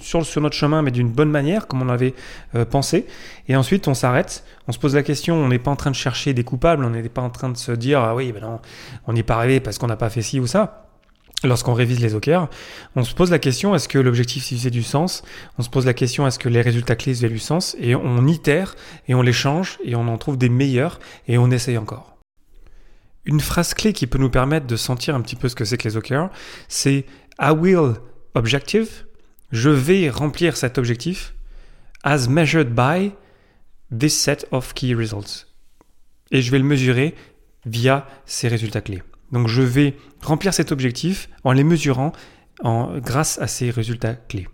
sur, 0.00 0.40
notre 0.40 0.56
chemin, 0.56 0.82
mais 0.82 0.90
d'une 0.90 1.10
bonne 1.10 1.31
manière, 1.31 1.66
comme 1.66 1.82
on 1.82 1.88
avait 1.88 2.14
euh, 2.54 2.64
pensé. 2.64 3.06
Et 3.48 3.56
ensuite, 3.56 3.88
on 3.88 3.94
s'arrête, 3.94 4.44
on 4.69 4.72
se 4.72 4.78
pose 4.78 4.94
la 4.94 5.02
question, 5.02 5.37
on 5.37 5.48
n'est 5.48 5.58
pas 5.58 5.70
en 5.70 5.76
train 5.76 5.90
de 5.90 5.96
chercher 5.96 6.34
des 6.34 6.44
coupables, 6.44 6.84
on 6.84 6.90
n'est 6.90 7.08
pas 7.08 7.22
en 7.22 7.31
train 7.31 7.48
de 7.48 7.56
se 7.56 7.72
dire, 7.72 8.00
ah 8.00 8.14
oui, 8.14 8.32
ben 8.32 8.40
non, 8.43 8.60
on 9.06 9.12
n'y 9.12 9.20
est 9.20 9.25
pas 9.25 9.37
arrivé 9.37 9.60
parce 9.60 9.78
qu'on 9.78 9.87
n'a 9.87 9.96
pas 9.96 10.10
fait 10.10 10.22
ci 10.22 10.40
ou 10.40 10.46
ça. 10.46 10.82
Lorsqu'on 11.44 11.75
révise 11.75 12.00
les 12.00 12.14
OKR, 12.14 12.48
on 12.96 13.04
se 13.04 13.14
pose 13.14 13.31
la 13.31 13.38
question, 13.38 13.75
est-ce 13.75 13.88
que 13.88 13.98
l'objectif 13.98 14.46
fait 14.46 14.70
du 14.70 14.82
sens? 14.82 15.22
On 15.58 15.62
se 15.62 15.69
pose 15.69 15.84
la 15.84 15.93
question, 15.93 16.26
est-ce 16.26 16.38
que 16.38 16.48
les 16.48 16.62
résultats 16.62 16.96
clés 16.96 17.14
font 17.14 17.26
du 17.26 17.38
sens? 17.38 17.76
Et 17.78 17.94
on 17.94 18.26
itère, 18.26 18.74
et 19.06 19.15
on 19.15 19.20
les 19.20 19.34
change, 19.34 19.79
et 19.84 19.94
on 19.94 20.08
en 20.08 20.17
trouve 20.17 20.38
des 20.38 20.48
meilleurs, 20.48 20.98
et 21.29 21.36
on 21.36 21.50
essaye 21.50 21.76
encore. 21.76 22.17
Une 23.26 23.41
phrase 23.41 23.74
clé 23.74 23.93
qui 23.93 24.06
peut 24.06 24.19
nous 24.19 24.31
permettre 24.31 24.67
de 24.67 24.76
sentir 24.76 25.15
un 25.15 25.20
petit 25.20 25.36
peu 25.36 25.48
ce 25.48 25.55
que 25.55 25.65
c'est 25.65 25.76
que 25.76 25.86
les 25.86 25.96
OKR, 25.96 26.31
c'est 26.69 27.05
I 27.38 27.50
will 27.50 27.94
objective 28.34 29.06
je 29.53 29.70
vais 29.70 30.10
remplir 30.10 30.56
cet 30.56 30.79
objectif 30.79 31.34
as 32.03 32.29
measured 32.29 32.74
by 32.74 33.12
this 33.96 34.17
set 34.17 34.46
of 34.50 34.74
key 34.74 34.94
results. 34.94 35.46
Et 36.31 36.43
je 36.43 36.50
vais 36.50 36.58
le 36.58 36.65
mesurer 36.65 37.15
via 37.65 38.06
ces 38.26 38.48
résultats 38.48 38.81
clés. 38.81 39.03
Donc 39.32 39.48
je 39.48 39.62
vais 39.62 39.96
remplir 40.22 40.55
cet 40.55 40.72
objectif 40.72 41.29
en 41.44 41.53
les 41.53 41.65
mesurant 41.65 42.12
en, 42.62 42.98
grâce 42.98 43.38
à 43.38 43.46
ces 43.46 43.70
résultats 43.70 44.15
clés. 44.15 44.48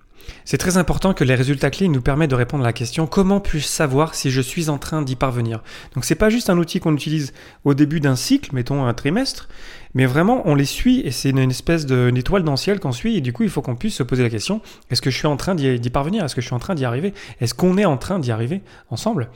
C'est 0.44 0.58
très 0.58 0.76
important 0.76 1.14
que 1.14 1.24
les 1.24 1.34
résultats 1.34 1.70
clés 1.70 1.88
nous 1.88 2.00
permettent 2.00 2.30
de 2.30 2.36
répondre 2.36 2.64
à 2.64 2.68
la 2.68 2.72
question 2.72 3.06
comment 3.06 3.40
puis-je 3.40 3.66
savoir 3.66 4.14
si 4.14 4.30
je 4.30 4.40
suis 4.40 4.68
en 4.68 4.78
train 4.78 5.02
d'y 5.02 5.16
parvenir? 5.16 5.62
Donc 5.94 6.04
c'est 6.04 6.14
pas 6.14 6.30
juste 6.30 6.50
un 6.50 6.58
outil 6.58 6.80
qu'on 6.80 6.94
utilise 6.94 7.32
au 7.64 7.74
début 7.74 8.00
d'un 8.00 8.16
cycle, 8.16 8.54
mettons 8.54 8.84
un 8.84 8.94
trimestre, 8.94 9.48
mais 9.94 10.06
vraiment 10.06 10.42
on 10.44 10.54
les 10.54 10.64
suit 10.64 11.00
et 11.00 11.10
c'est 11.10 11.30
une 11.30 11.50
espèce 11.50 11.86
d'étoile 11.86 12.42
dans 12.42 12.52
le 12.52 12.56
ciel 12.56 12.80
qu'on 12.80 12.92
suit 12.92 13.16
et 13.16 13.20
du 13.20 13.32
coup 13.32 13.42
il 13.42 13.50
faut 13.50 13.62
qu'on 13.62 13.76
puisse 13.76 13.94
se 13.94 14.02
poser 14.02 14.22
la 14.22 14.30
question 14.30 14.60
est-ce 14.90 15.02
que 15.02 15.10
je 15.10 15.16
suis 15.16 15.26
en 15.26 15.36
train 15.36 15.54
d'y 15.54 15.90
parvenir? 15.90 16.24
Est-ce 16.24 16.34
que 16.34 16.40
je 16.40 16.46
suis 16.46 16.54
en 16.54 16.58
train 16.58 16.74
d'y 16.74 16.84
arriver? 16.84 17.14
Est-ce 17.40 17.54
qu'on 17.54 17.78
est 17.78 17.84
en 17.84 17.96
train 17.96 18.18
d'y 18.18 18.30
arriver 18.30 18.62
ensemble? 18.90 19.28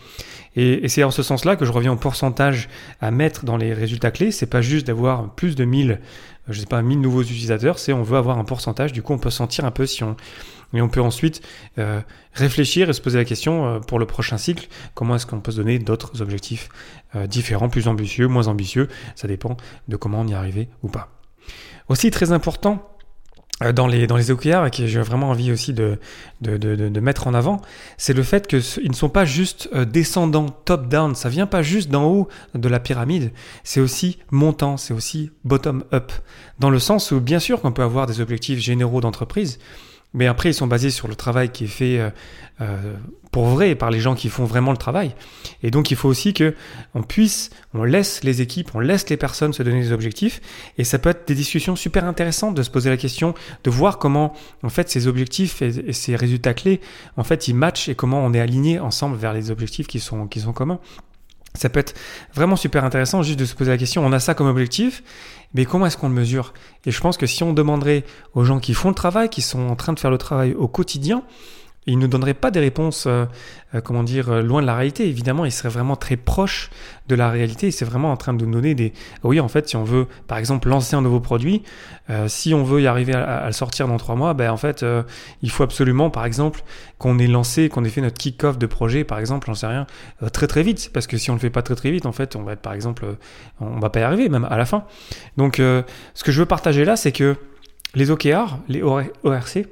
Et, 0.57 0.89
c'est 0.89 1.05
en 1.05 1.11
ce 1.11 1.23
sens-là 1.23 1.57
que 1.57 1.65
je 1.65 1.73
reviens 1.73 1.93
au 1.93 1.97
pourcentage 1.97 2.69
à 3.01 3.11
mettre 3.11 3.45
dans 3.45 3.57
les 3.57 3.75
résultats 3.75 4.11
clés. 4.11 4.33
C'est 4.33 4.47
pas 4.47 4.63
juste 4.63 4.87
d'avoir 4.87 5.31
plus 5.35 5.55
de 5.55 5.65
1000 5.65 6.01
je 6.49 6.61
sais 6.61 6.67
pas 6.67 6.83
1000 6.83 7.01
nouveaux 7.01 7.23
utilisateurs, 7.23 7.79
c'est 7.79 7.93
on 7.93 8.03
veut 8.03 8.17
avoir 8.17 8.39
un 8.39 8.45
pourcentage. 8.45 8.93
Du 8.93 9.03
coup 9.03 9.13
on 9.13 9.19
peut 9.19 9.31
sentir 9.31 9.65
un 9.65 9.71
peu 9.71 9.87
si 9.87 10.05
on 10.05 10.17
et 10.75 10.83
on 10.83 10.89
peut 10.89 11.01
ensuite 11.01 11.43
euh, 11.79 12.01
réfléchir 12.33 12.91
et 12.91 12.93
se 12.93 13.01
poser 13.01 13.19
la 13.19 13.25
question 13.25 13.67
euh, 13.67 13.79
pour 13.79 13.99
le 13.99 14.07
prochain 14.07 14.39
cycle, 14.39 14.69
comment 14.95 15.17
est-ce 15.17 15.27
qu'on 15.27 15.41
peut 15.41 15.53
se 15.53 15.57
donner 15.57 15.79
d'autres 15.79 16.23
objectifs 16.23 16.69
euh, 17.15 17.27
différents, 17.27 17.69
plus 17.69 17.89
ambitieux, 17.89 18.29
moins 18.29 18.49
ambitieux, 18.49 18.89
ça 19.15 19.29
dépend 19.29 19.57
de 19.89 19.97
comment 19.97 20.21
on 20.21 20.27
y 20.27 20.35
arriver 20.35 20.69
ou 20.83 20.89
pas. 20.89 21.09
Aussi 21.89 22.11
très 22.11 22.33
important, 22.33 22.96
dans 23.75 23.87
les, 23.87 24.07
dans 24.07 24.17
les 24.17 24.31
OKR 24.31 24.67
et 24.67 24.71
que 24.71 24.87
j'ai 24.87 25.01
vraiment 25.01 25.31
envie 25.31 25.51
aussi 25.51 25.73
de, 25.73 25.99
de, 26.43 26.57
de, 26.59 26.77
de 26.77 27.01
mettre 27.01 27.27
en 27.27 27.35
avant, 27.35 27.63
c'est 27.97 28.13
le 28.13 28.23
fait 28.23 28.47
qu'ils 28.47 28.89
ne 28.89 28.95
sont 28.95 29.09
pas 29.09 29.25
juste 29.25 29.75
descendants 29.75 30.51
top-down, 30.65 31.15
ça 31.15 31.31
vient 31.31 31.47
pas 31.47 31.63
juste 31.63 31.91
d'en 31.91 32.05
haut 32.05 32.29
de 32.55 32.69
la 32.69 32.81
pyramide, 32.81 33.33
c'est 33.65 33.81
aussi 33.81 34.19
montant, 34.31 34.77
c'est 34.77 34.93
aussi 34.93 35.31
bottom-up, 35.45 36.13
dans 36.59 36.71
le 36.71 36.79
sens 36.79 37.13
où 37.13 37.21
bien 37.21 37.39
sûr 37.39 37.63
qu'on 37.63 37.73
peut 37.73 37.83
avoir 37.83 38.07
des 38.07 38.21
objectifs 38.21 38.59
généraux 38.59 39.01
d'entreprise, 39.01 39.59
mais 40.17 40.27
après 40.27 40.51
ils 40.51 40.55
sont 40.55 40.67
basés 40.67 40.91
sur 40.91 41.07
le 41.07 41.15
travail 41.15 41.51
qui 41.51 41.65
est 41.65 41.69
fait 41.69 42.01
euh, 42.01 42.11
euh, 42.61 42.95
pour 43.31 43.47
vrai 43.47 43.75
par 43.75 43.91
les 43.91 44.01
gens 44.01 44.15
qui 44.15 44.31
font 44.31 44.47
vraiment 44.47 44.73
le 44.73 44.79
travail. 44.79 45.15
Et 45.63 45.71
donc 45.71 45.91
il 45.91 45.97
faut 45.97 46.09
aussi 46.09 46.33
que 46.33 46.55
on 46.95 47.03
puisse, 47.03 47.51
on 47.75 47.85
laisse 47.85 48.25
les 48.25 48.41
équipes, 48.41 48.71
on 48.75 48.81
laisse 48.81 49.09
les 49.11 49.19
personnes 49.19 49.53
se 49.53 49.63
donner 49.63 49.83
des 49.83 49.93
objectifs. 49.93 50.41
Et 50.79 50.85
ça 50.85 50.99
peut 50.99 51.11
être 51.11 51.29
des 51.29 51.35
discussions 51.35 51.77
super 51.77 52.07
intéressantes 52.07 52.55
de 52.55 52.63
se 52.63 52.71
poser 52.71 52.89
la 52.89 52.97
question, 52.97 53.35
de 53.63 53.71
voir 53.71 53.99
comment 53.99 54.33
en 54.63 54.71
fait 54.71 54.89
ces 54.89 55.07
objectifs 55.07 55.61
et, 55.61 55.93
ces 55.93 56.17
résultats 56.17 56.55
clés, 56.55 56.81
en 57.17 57.25
fait 57.25 57.47
ils 57.47 57.55
matchent 57.55 57.91
et 57.91 57.95
comment 57.95 58.25
on 58.25 58.33
est 58.33 58.41
aligné 58.41 58.81
ensemble 58.81 59.17
vers 59.17 59.35
les 59.35 59.51
objectifs 59.51 59.87
qui 59.87 60.01
sont 60.01 60.27
qui 60.27 60.41
sont 60.41 60.55
communs. 60.55 60.81
Ça 61.57 61.69
peut 61.69 61.81
être 61.81 61.95
vraiment 62.35 62.57
super 62.57 62.85
intéressant 62.85 63.23
juste 63.23 63.39
de 63.39 63.45
se 63.45 63.55
poser 63.55 63.71
la 63.71 63.79
question, 63.79 64.05
on 64.05 64.13
a 64.13 64.21
ça 64.21 64.35
comme 64.35 64.47
objectif, 64.47 65.03
mais 65.55 65.65
comment 65.65 65.87
est-ce 65.87 65.97
qu'on 65.97 66.09
le 66.09 66.15
mesure? 66.15 66.53
Et 66.85 66.91
je 66.91 67.01
pense 67.01 67.17
que 67.17 67.27
si 67.27 67.43
on 67.43 67.53
demanderait 67.53 68.05
aux 68.35 68.45
gens 68.45 68.61
qui 68.61 68.75
font 68.75 68.89
le 68.89 68.95
travail, 68.95 69.29
qui 69.29 69.43
sont 69.43 69.69
en 69.69 69.77
train 69.77 69.93
de 69.93 69.99
faire 69.99 70.11
le 70.11 70.19
travail 70.19 70.55
au 70.55 70.69
quotidien, 70.69 71.23
il 71.87 71.99
ne 71.99 72.07
donnerait 72.07 72.35
pas 72.35 72.51
des 72.51 72.59
réponses, 72.59 73.07
euh, 73.07 73.27
euh, 73.75 73.81
comment 73.81 74.03
dire, 74.03 74.29
euh, 74.29 74.43
loin 74.43 74.61
de 74.61 74.67
la 74.67 74.75
réalité. 74.75 75.09
Évidemment, 75.09 75.45
il 75.45 75.53
serait 75.53 75.69
vraiment 75.69 75.95
très 75.95 76.17
proche 76.17 76.69
de 77.07 77.15
la 77.15 77.31
réalité. 77.31 77.71
C'est 77.71 77.85
vraiment 77.85 78.11
en 78.11 78.17
train 78.17 78.35
de 78.35 78.45
nous 78.45 78.53
donner 78.53 78.75
des. 78.75 78.93
Oui, 79.23 79.39
en 79.39 79.47
fait, 79.47 79.69
si 79.69 79.77
on 79.77 79.85
veut, 79.85 80.09
par 80.27 80.39
exemple, 80.39 80.69
lancer 80.69 80.97
un 80.97 81.03
nouveau 81.03 81.21
produit, 81.21 81.63
si 82.29 82.55
on 82.55 82.63
veut 82.63 82.83
y 82.83 82.87
arriver 82.87 83.15
à, 83.15 83.47
le 83.47 83.53
sortir 83.53 83.89
dans 83.89 83.97
trois 83.97 84.15
mois, 84.15 84.33
ben 84.35 84.51
en 84.51 84.57
fait, 84.57 84.85
il 85.43 85.51
faut 85.51 85.63
absolument, 85.65 86.09
par 86.11 86.25
exemple, 86.25 86.63
qu'on 86.99 87.19
ait 87.19 87.27
lancé, 87.27 87.69
qu'on 87.69 87.85
ait 87.85 87.89
fait 87.89 88.01
notre 88.01 88.19
kick-off 88.19 88.59
de 88.59 88.67
projet, 88.67 89.05
par 89.05 89.19
exemple, 89.19 89.47
j'en 89.47 89.55
sais 89.55 89.67
rien, 89.67 89.87
très 90.33 90.47
très 90.47 90.63
vite. 90.63 90.91
Parce 90.93 91.07
que 91.07 91.17
si 91.17 91.31
on 91.31 91.35
le 91.35 91.41
fait 91.41 91.51
pas 91.51 91.63
très 91.63 91.75
très 91.75 91.91
vite, 91.91 92.07
en 92.07 92.13
fait, 92.13 92.37
on 92.37 92.43
va 92.43 92.53
être, 92.53 92.61
par 92.61 92.75
exemple, 92.75 93.05
on 93.61 93.79
va 93.79 93.91
pas 93.91 94.01
y 94.01 94.03
arriver, 94.03 94.29
même 94.29 94.47
à 94.51 94.57
la 94.57 94.67
fin. 94.67 94.85
Donc, 95.37 95.57
ce 95.57 96.25
que 96.25 96.33
je 96.33 96.41
veux 96.41 96.47
partager 96.47 96.85
là, 96.85 96.97
c'est 96.97 97.13
que 97.13 97.37
les 97.95 98.11
OKR, 98.11 98.59
les 98.69 98.83
ORC, 98.83 99.67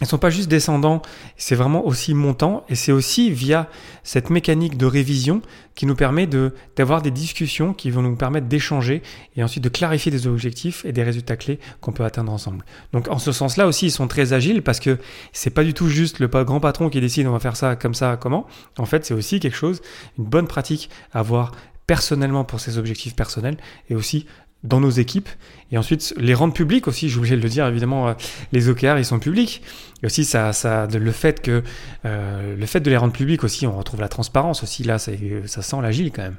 ils 0.00 0.08
sont 0.08 0.18
pas 0.18 0.30
juste 0.30 0.48
descendants, 0.48 1.02
c'est 1.36 1.54
vraiment 1.54 1.86
aussi 1.86 2.14
montant 2.14 2.64
et 2.68 2.74
c'est 2.74 2.90
aussi 2.90 3.30
via 3.30 3.68
cette 4.02 4.28
mécanique 4.28 4.76
de 4.76 4.86
révision 4.86 5.40
qui 5.76 5.86
nous 5.86 5.94
permet 5.94 6.26
de 6.26 6.52
d'avoir 6.74 7.00
des 7.00 7.12
discussions 7.12 7.72
qui 7.72 7.90
vont 7.90 8.02
nous 8.02 8.16
permettre 8.16 8.48
d'échanger 8.48 9.02
et 9.36 9.44
ensuite 9.44 9.62
de 9.62 9.68
clarifier 9.68 10.10
des 10.10 10.26
objectifs 10.26 10.84
et 10.84 10.92
des 10.92 11.04
résultats 11.04 11.36
clés 11.36 11.60
qu'on 11.80 11.92
peut 11.92 12.04
atteindre 12.04 12.32
ensemble. 12.32 12.64
Donc 12.92 13.08
en 13.08 13.20
ce 13.20 13.30
sens-là 13.30 13.68
aussi, 13.68 13.86
ils 13.86 13.92
sont 13.92 14.08
très 14.08 14.32
agiles 14.32 14.62
parce 14.62 14.80
que 14.80 14.98
c'est 15.32 15.50
pas 15.50 15.62
du 15.62 15.74
tout 15.74 15.88
juste 15.88 16.18
le 16.18 16.26
grand 16.26 16.58
patron 16.58 16.90
qui 16.90 17.00
décide 17.00 17.28
on 17.28 17.32
va 17.32 17.38
faire 17.38 17.56
ça 17.56 17.76
comme 17.76 17.94
ça 17.94 18.16
comment. 18.20 18.48
En 18.78 18.86
fait, 18.86 19.06
c'est 19.06 19.14
aussi 19.14 19.38
quelque 19.38 19.56
chose, 19.56 19.80
une 20.18 20.24
bonne 20.24 20.48
pratique 20.48 20.90
à 21.12 21.20
avoir 21.20 21.52
personnellement 21.86 22.44
pour 22.44 22.60
ses 22.60 22.78
objectifs 22.78 23.14
personnels 23.14 23.58
et 23.90 23.94
aussi 23.94 24.26
dans 24.64 24.80
nos 24.80 24.90
équipes. 24.90 25.28
Et 25.70 25.78
ensuite, 25.78 26.14
les 26.16 26.34
rendre 26.34 26.54
publics 26.54 26.88
aussi, 26.88 27.08
j'ai 27.08 27.18
oublié 27.18 27.36
de 27.36 27.42
le 27.42 27.48
dire, 27.48 27.66
évidemment, 27.66 28.08
euh, 28.08 28.14
les 28.52 28.68
OKR, 28.68 28.98
ils 28.98 29.04
sont 29.04 29.18
publics. 29.18 29.62
Et 30.02 30.06
aussi, 30.06 30.24
ça, 30.24 30.52
ça, 30.52 30.86
le, 30.86 31.12
fait 31.12 31.40
que, 31.40 31.62
euh, 32.04 32.56
le 32.56 32.66
fait 32.66 32.80
de 32.80 32.90
les 32.90 32.96
rendre 32.96 33.12
publics 33.12 33.44
aussi, 33.44 33.66
on 33.66 33.76
retrouve 33.76 34.00
la 34.00 34.08
transparence 34.08 34.62
aussi, 34.62 34.82
là, 34.82 34.98
ça, 34.98 35.12
ça 35.46 35.62
sent 35.62 35.76
l'agile 35.80 36.10
quand 36.10 36.22
même 36.22 36.36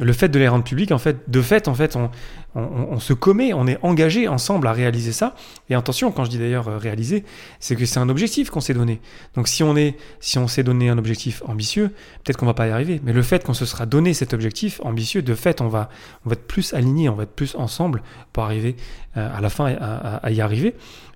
le 0.00 0.12
fait 0.12 0.28
de 0.28 0.38
les 0.38 0.48
rendre 0.48 0.64
publics, 0.64 0.90
en 0.90 0.98
fait, 0.98 1.28
de 1.28 1.42
fait, 1.42 1.68
en 1.68 1.74
fait, 1.74 1.96
on, 1.96 2.10
on, 2.54 2.98
se 2.98 3.12
commet, 3.12 3.52
on 3.52 3.66
est 3.66 3.78
engagé 3.82 4.26
ensemble 4.26 4.66
à 4.66 4.72
réaliser 4.72 5.12
ça. 5.12 5.34
Et 5.68 5.74
attention, 5.74 6.12
quand 6.12 6.24
je 6.24 6.30
dis 6.30 6.38
d'ailleurs 6.38 6.68
euh, 6.68 6.78
réaliser, 6.78 7.24
c'est 7.60 7.76
que 7.76 7.84
c'est 7.84 7.98
un 7.98 8.08
objectif 8.08 8.50
qu'on 8.50 8.60
s'est 8.60 8.74
donné. 8.74 9.00
Donc 9.34 9.48
si 9.48 9.62
on 9.62 9.76
est, 9.76 9.96
si 10.20 10.38
on 10.38 10.48
s'est 10.48 10.62
donné 10.62 10.88
un 10.88 10.98
objectif 10.98 11.42
ambitieux, 11.46 11.88
peut-être 12.24 12.36
qu'on 12.36 12.46
va 12.46 12.54
pas 12.54 12.66
y 12.68 12.70
arriver. 12.70 13.00
Mais 13.04 13.12
le 13.12 13.22
fait 13.22 13.44
qu'on 13.44 13.54
se 13.54 13.66
sera 13.66 13.86
donné 13.86 14.14
cet 14.14 14.34
objectif 14.34 14.80
ambitieux, 14.82 15.22
de 15.22 15.34
fait, 15.34 15.60
on 15.60 15.68
va, 15.68 15.88
on 16.24 16.30
va 16.30 16.34
être 16.34 16.46
plus 16.46 16.74
aligné, 16.74 17.08
on 17.08 17.14
va 17.14 17.24
être 17.24 17.34
plus 17.34 17.51
ensemble 17.56 18.02
pour 18.32 18.44
arriver 18.44 18.76
euh, 19.16 19.36
à 19.36 19.40
la 19.40 19.50
fin 19.50 19.66
à, 19.66 20.30
y 20.30 20.40
arriver. 20.40 20.74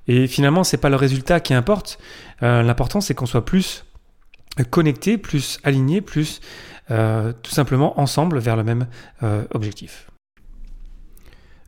Et 0.08 0.26
finalement, 0.26 0.64
c'est 0.64 0.76
pas 0.76 0.88
le 0.88 0.96
résultat 0.96 1.40
qui 1.40 1.54
importe. 1.54 1.98
Euh, 2.42 2.62
l'important, 2.62 3.00
c'est 3.00 3.14
qu'on 3.14 3.26
soit 3.26 3.44
plus 3.44 3.84
connecté, 4.70 5.18
plus 5.18 5.58
aligné, 5.64 6.00
plus 6.00 6.40
euh, 6.90 7.32
tout 7.42 7.50
simplement 7.50 8.00
ensemble 8.00 8.38
vers 8.38 8.56
le 8.56 8.64
même 8.64 8.86
objectif. 9.52 10.10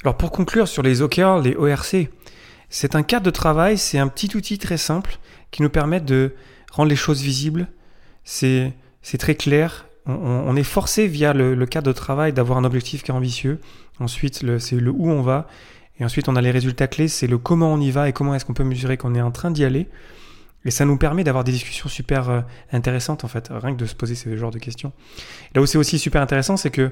Alors 0.05 0.17
pour 0.17 0.31
conclure 0.31 0.69
sur 0.69 0.83
les 0.83 1.03
OKR, 1.03 1.41
les 1.43 1.57
ORC, 1.57 2.09
c'est 2.71 2.95
un 2.95 3.03
cadre 3.03 3.27
de 3.27 3.31
travail, 3.31 3.77
c'est 3.79 3.99
un 3.99 4.09
petit 4.09 4.37
outil 4.37 4.59
très 4.59 4.77
simple 4.77 5.19
qui 5.51 5.63
nous 5.63 5.71
permet 5.71 6.01
de 6.01 6.35
rendre 6.71 6.89
les 6.89 6.97
choses 6.97 7.21
visibles. 7.21 7.67
C'est 8.25 8.73
très 9.19 9.35
clair. 9.35 9.87
On, 10.07 10.57
est 10.57 10.63
forcé 10.63 11.07
via 11.07 11.35
le, 11.35 11.55
le, 11.55 11.67
cadre 11.67 11.89
de 11.89 11.93
travail 11.93 12.33
d'avoir 12.33 12.59
un 12.59 12.65
objectif 12.65 13.03
qui 13.03 13.11
est 13.11 13.15
ambitieux. 13.15 13.61
Ensuite, 14.01 14.45
c'est 14.59 14.77
le 14.77 14.91
où 14.91 15.11
on 15.11 15.23
va. 15.23 15.47
Et 16.01 16.05
ensuite, 16.05 16.29
on 16.29 16.37
a 16.37 16.41
les 16.41 16.51
résultats 16.51 16.87
clés, 16.87 17.09
c'est 17.09 17.27
le 17.27 17.39
comment 17.39 17.73
on 17.73 17.81
y 17.81 17.91
va 17.91 18.09
et 18.09 18.13
comment 18.13 18.35
est-ce 18.35 18.45
qu'on 18.45 18.55
peut 18.55 18.65
mesurer 18.65 18.97
qu'on 18.97 19.15
est 19.15 19.21
en 19.21 19.33
train 19.33 19.51
d'y 19.51 19.65
aller. 19.65 19.89
Et 20.65 20.71
ça 20.71 20.85
nous 20.85 20.97
permet 20.97 21.23
d'avoir 21.23 21.45
des 21.45 21.53
discussions 21.53 21.89
super 21.89 22.31
euh, 22.31 22.41
intéressantes, 22.73 23.25
en 23.25 23.29
fait, 23.29 23.49
rien 23.51 23.73
que 23.73 23.79
de 23.79 23.87
se 23.87 23.95
poser 23.95 24.15
ce 24.15 24.37
genre 24.37 24.51
de 24.51 24.59
questions. 24.59 24.93
Là 25.55 25.63
où 25.63 25.67
c'est 25.67 25.79
aussi 25.79 25.99
super 25.99 26.21
intéressant, 26.21 26.57
c'est 26.57 26.71
que 26.71 26.91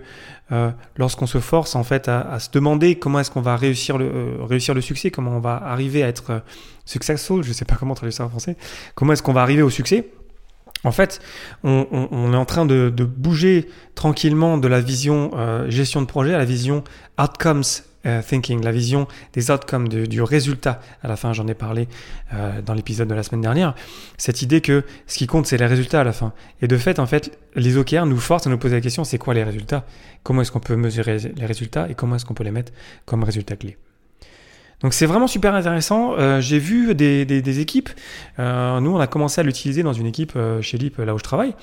euh, 0.53 0.71
lorsqu'on 0.97 1.27
se 1.27 1.39
force, 1.39 1.75
en 1.75 1.83
fait, 1.83 2.09
à, 2.09 2.39
se 2.39 2.49
demander 2.51 2.97
comment 2.97 3.19
est-ce 3.19 3.31
qu'on 3.31 3.41
va 3.41 3.57
réussir 3.57 3.99
le, 3.99 4.07
euh, 4.07 4.81
succès, 4.81 5.11
comment 5.11 5.33
on 5.33 5.41
va 5.41 5.57
arriver 5.57 6.05
à 6.05 6.09
être 6.09 6.43
successful, 6.85 7.43
je 7.43 7.53
sais 7.53 7.65
pas 7.65 7.75
comment 7.75 7.95
traduire 7.95 8.15
ça 8.15 8.25
en 8.25 8.29
français, 8.29 8.57
comment 8.95 9.13
est-ce 9.13 9.23
qu'on 9.23 9.33
va 9.33 9.43
arriver 9.43 9.63
au 9.63 9.71
succès, 9.71 10.11
en 10.87 10.93
fait, 10.93 11.21
on, 11.65 12.33
est 12.33 12.37
en 12.37 12.45
train 12.45 12.65
de, 12.65 12.91
bouger 13.05 13.69
tranquillement 13.95 14.57
de 14.57 14.69
la 14.69 14.81
vision 14.81 15.33
gestion 15.69 16.01
de 16.01 16.07
projet 16.07 16.33
à 16.33 16.39
la 16.39 16.45
vision 16.45 16.85
outcomes 17.19 17.65
euh, 18.07 18.23
thinking, 18.23 18.63
la 18.63 18.71
vision 18.71 19.09
des 19.33 19.51
outcomes, 19.51 19.89
du 19.89 20.23
résultat. 20.23 20.81
À 21.03 21.09
la 21.09 21.17
fin, 21.17 21.33
j'en 21.33 21.49
ai 21.49 21.55
parlé 21.55 21.89
euh, 22.33 22.63
dans 22.63 22.73
l'épisode 22.73 23.09
de 23.09 23.15
la 23.15 23.25
semaine 23.25 23.41
dernière. 23.41 23.75
Cette 24.17 24.43
idée 24.43 24.61
que 24.61 24.85
ce 25.09 25.19
qui 25.19 25.27
compte, 25.27 25.47
c'est 25.47 25.57
les 25.57 25.67
résultats 25.67 26.03
à 26.03 26.05
la 26.05 26.13
fin. 26.13 26.33
Et 26.63 26.69
de 26.69 26.77
fait, 26.77 27.01
en 27.01 27.07
fait, 27.07 27.37
les 27.57 27.77
OKR 27.77 28.07
nous 28.07 28.19
forcent 28.19 28.47
à 28.47 28.51
nous 28.51 28.59
poser 28.59 28.77
la 28.77 28.81
question, 28.81 29.03
c'est 29.03 29.19
quoi 29.19 29.35
les 29.35 29.43
résultats? 29.43 29.85
Comment 30.23 30.43
est-ce 30.43 30.53
qu'on 30.53 30.61
peut 30.61 30.77
mesurer 30.77 31.19
les 31.19 31.47
résultats 31.47 31.89
et 31.89 31.95
comment 31.95 32.15
est-ce 32.15 32.25
qu'on 32.25 32.35
peut 32.35 32.45
les 32.45 32.53
mettre 32.53 32.73
comme 33.07 33.25
résultats 33.25 33.57
clés 33.57 33.77
donc 34.83 34.93
c'est 34.93 35.07
vraiment 35.07 35.27
super 35.27 35.55
intéressant. 35.55 36.15
Euh, 36.19 36.41
j'ai 36.41 36.59
vu 36.59 36.95
des, 36.95 37.25
des, 37.25 37.61
équipes, 37.61 37.89
euh, 38.39 38.79
nous 38.81 38.91
on 38.91 39.01
a 39.01 39.07
commencé 39.07 39.41
à 39.41 39.45
l'utiliser 39.45 39.83
dans 39.83 39.95
une 39.95 40.07
équipe 40.07 40.35
euh, 40.37 40.61
chez 40.61 40.77
LIP, 40.77 40.99
là 40.99 41.15
où 41.15 41.19
je 41.19 41.25
travaille, 41.25 41.55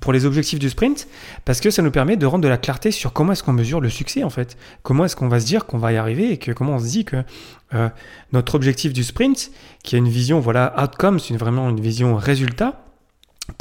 pour 0.00 0.12
les 0.12 0.24
objectifs 0.24 0.60
du 0.60 0.70
sprint, 0.70 1.08
parce 1.44 1.60
que 1.60 1.70
ça 1.70 1.82
nous 1.82 1.90
permet 1.90 2.16
de 2.16 2.26
rendre 2.26 2.44
de 2.44 2.48
la 2.48 2.58
clarté 2.58 2.92
sur 2.92 3.12
comment 3.12 3.32
est-ce 3.32 3.42
qu'on 3.42 3.52
mesure 3.52 3.80
le 3.80 3.90
succès 3.90 4.22
en 4.22 4.30
fait. 4.30 4.56
Comment 4.82 5.04
est-ce 5.04 5.16
qu'on 5.16 5.28
va 5.28 5.40
se 5.40 5.46
dire 5.46 5.66
qu'on 5.66 5.78
va 5.78 5.92
y 5.92 5.96
arriver 5.96 6.30
et 6.30 6.36
que 6.36 6.52
comment 6.52 6.74
on 6.74 6.78
se 6.78 6.86
dit 6.86 7.04
que 7.04 7.24
notre 8.32 8.56
objectif 8.56 8.92
du 8.92 9.04
sprint, 9.04 9.50
qui 9.84 9.94
a 9.94 9.98
une 9.98 10.08
vision 10.08 10.40
voilà 10.40 10.74
outcome, 10.82 11.18
c'est 11.20 11.36
vraiment 11.36 11.70
une 11.70 11.80
vision 11.80 12.16
résultat, 12.16 12.84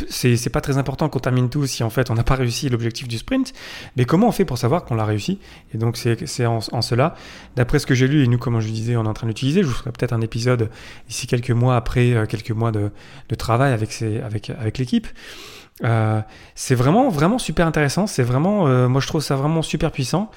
c'est 0.09 0.49
pas 0.49 0.61
très 0.61 0.77
important 0.77 1.09
qu'on 1.09 1.19
termine 1.19 1.49
tout 1.49 1.65
si 1.67 1.83
en 1.83 1.89
fait 1.89 2.09
on 2.09 2.15
n'a 2.15 2.23
pas 2.23 2.35
réussi 2.35 2.69
l'objectif 2.69 3.07
du 3.07 3.17
sprint, 3.17 3.53
mais 3.95 4.05
comment 4.05 4.27
on 4.27 4.31
fait 4.31 4.45
pour 4.45 4.57
savoir 4.57 4.85
qu'on 4.85 4.95
l'a 4.95 5.05
réussi? 5.05 5.39
Et 5.73 5.77
donc 5.77 5.97
c'est 5.97 6.45
en, 6.45 6.59
en, 6.71 6.81
cela, 6.81 7.15
d'après 7.55 7.79
ce 7.79 7.85
que 7.85 7.95
j'ai 7.95 8.07
lu 8.07 8.23
et 8.23 8.27
nous, 8.27 8.37
comme 8.37 8.59
je 8.59 8.69
disais, 8.69 8.95
on 8.95 9.05
est 9.05 9.07
en 9.07 9.13
train 9.13 9.27
d'utiliser, 9.27 9.61
je 9.61 9.67
vous 9.67 9.73
ferai 9.73 9.91
peut-être 9.91 10.13
un 10.13 10.21
épisode 10.21 10.69
ici 11.09 11.27
quelques 11.27 11.51
mois 11.51 11.75
après 11.75 12.13
euh, 12.13 12.25
quelques 12.25 12.51
mois 12.51 12.71
de, 12.71 12.91
travail 13.35 13.73
avec 13.73 14.77
l'équipe. 14.77 15.07
Euh, 15.83 16.21
c'est 16.55 16.75
vraiment 16.75 17.09
vraiment 17.09 17.37
super 17.37 17.65
intéressant. 17.65 18.07
C'est 18.07 18.23
vraiment, 18.23 18.67
euh, 18.67 18.87
moi 18.87 19.01
je 19.01 19.07
trouve 19.07 19.21
ça 19.21 19.35
vraiment 19.35 19.61
super 19.61 19.91
puissant. 19.91 20.29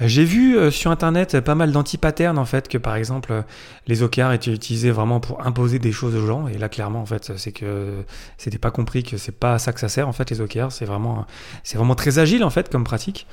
Euh, 0.00 0.08
j'ai 0.08 0.24
vu 0.24 0.70
sur 0.70 0.90
internet 0.90 1.40
pas 1.40 1.54
mal 1.54 1.72
d'anti-patterns 1.72 2.38
en 2.38 2.44
fait 2.44 2.68
que 2.68 2.78
par 2.78 2.96
exemple 2.96 3.44
les 3.86 4.02
OKR 4.02 4.32
étaient 4.32 4.52
utilisés 4.52 4.90
vraiment 4.90 5.20
pour 5.20 5.46
imposer 5.46 5.78
des 5.78 5.92
choses 5.92 6.14
aux 6.14 6.26
gens 6.26 6.48
et 6.48 6.58
là 6.58 6.68
clairement 6.68 7.00
en 7.00 7.06
fait 7.06 7.32
c'est 7.36 7.52
que 7.52 8.02
c'était 8.38 8.58
pas 8.58 8.70
compris 8.70 9.02
que 9.02 9.16
c'est 9.16 9.38
pas 9.38 9.54
à 9.54 9.58
ça 9.58 9.72
que 9.72 9.80
ça 9.80 9.88
sert 9.88 10.08
en 10.08 10.12
fait 10.12 10.30
les 10.30 10.40
OKR 10.40 10.70
c'est 10.70 10.84
vraiment 10.84 11.26
c'est 11.64 11.76
vraiment 11.76 11.94
très 11.94 12.18
agile 12.18 12.44
en 12.44 12.50
fait 12.50 12.70
comme 12.70 12.84
pratique 12.84 13.26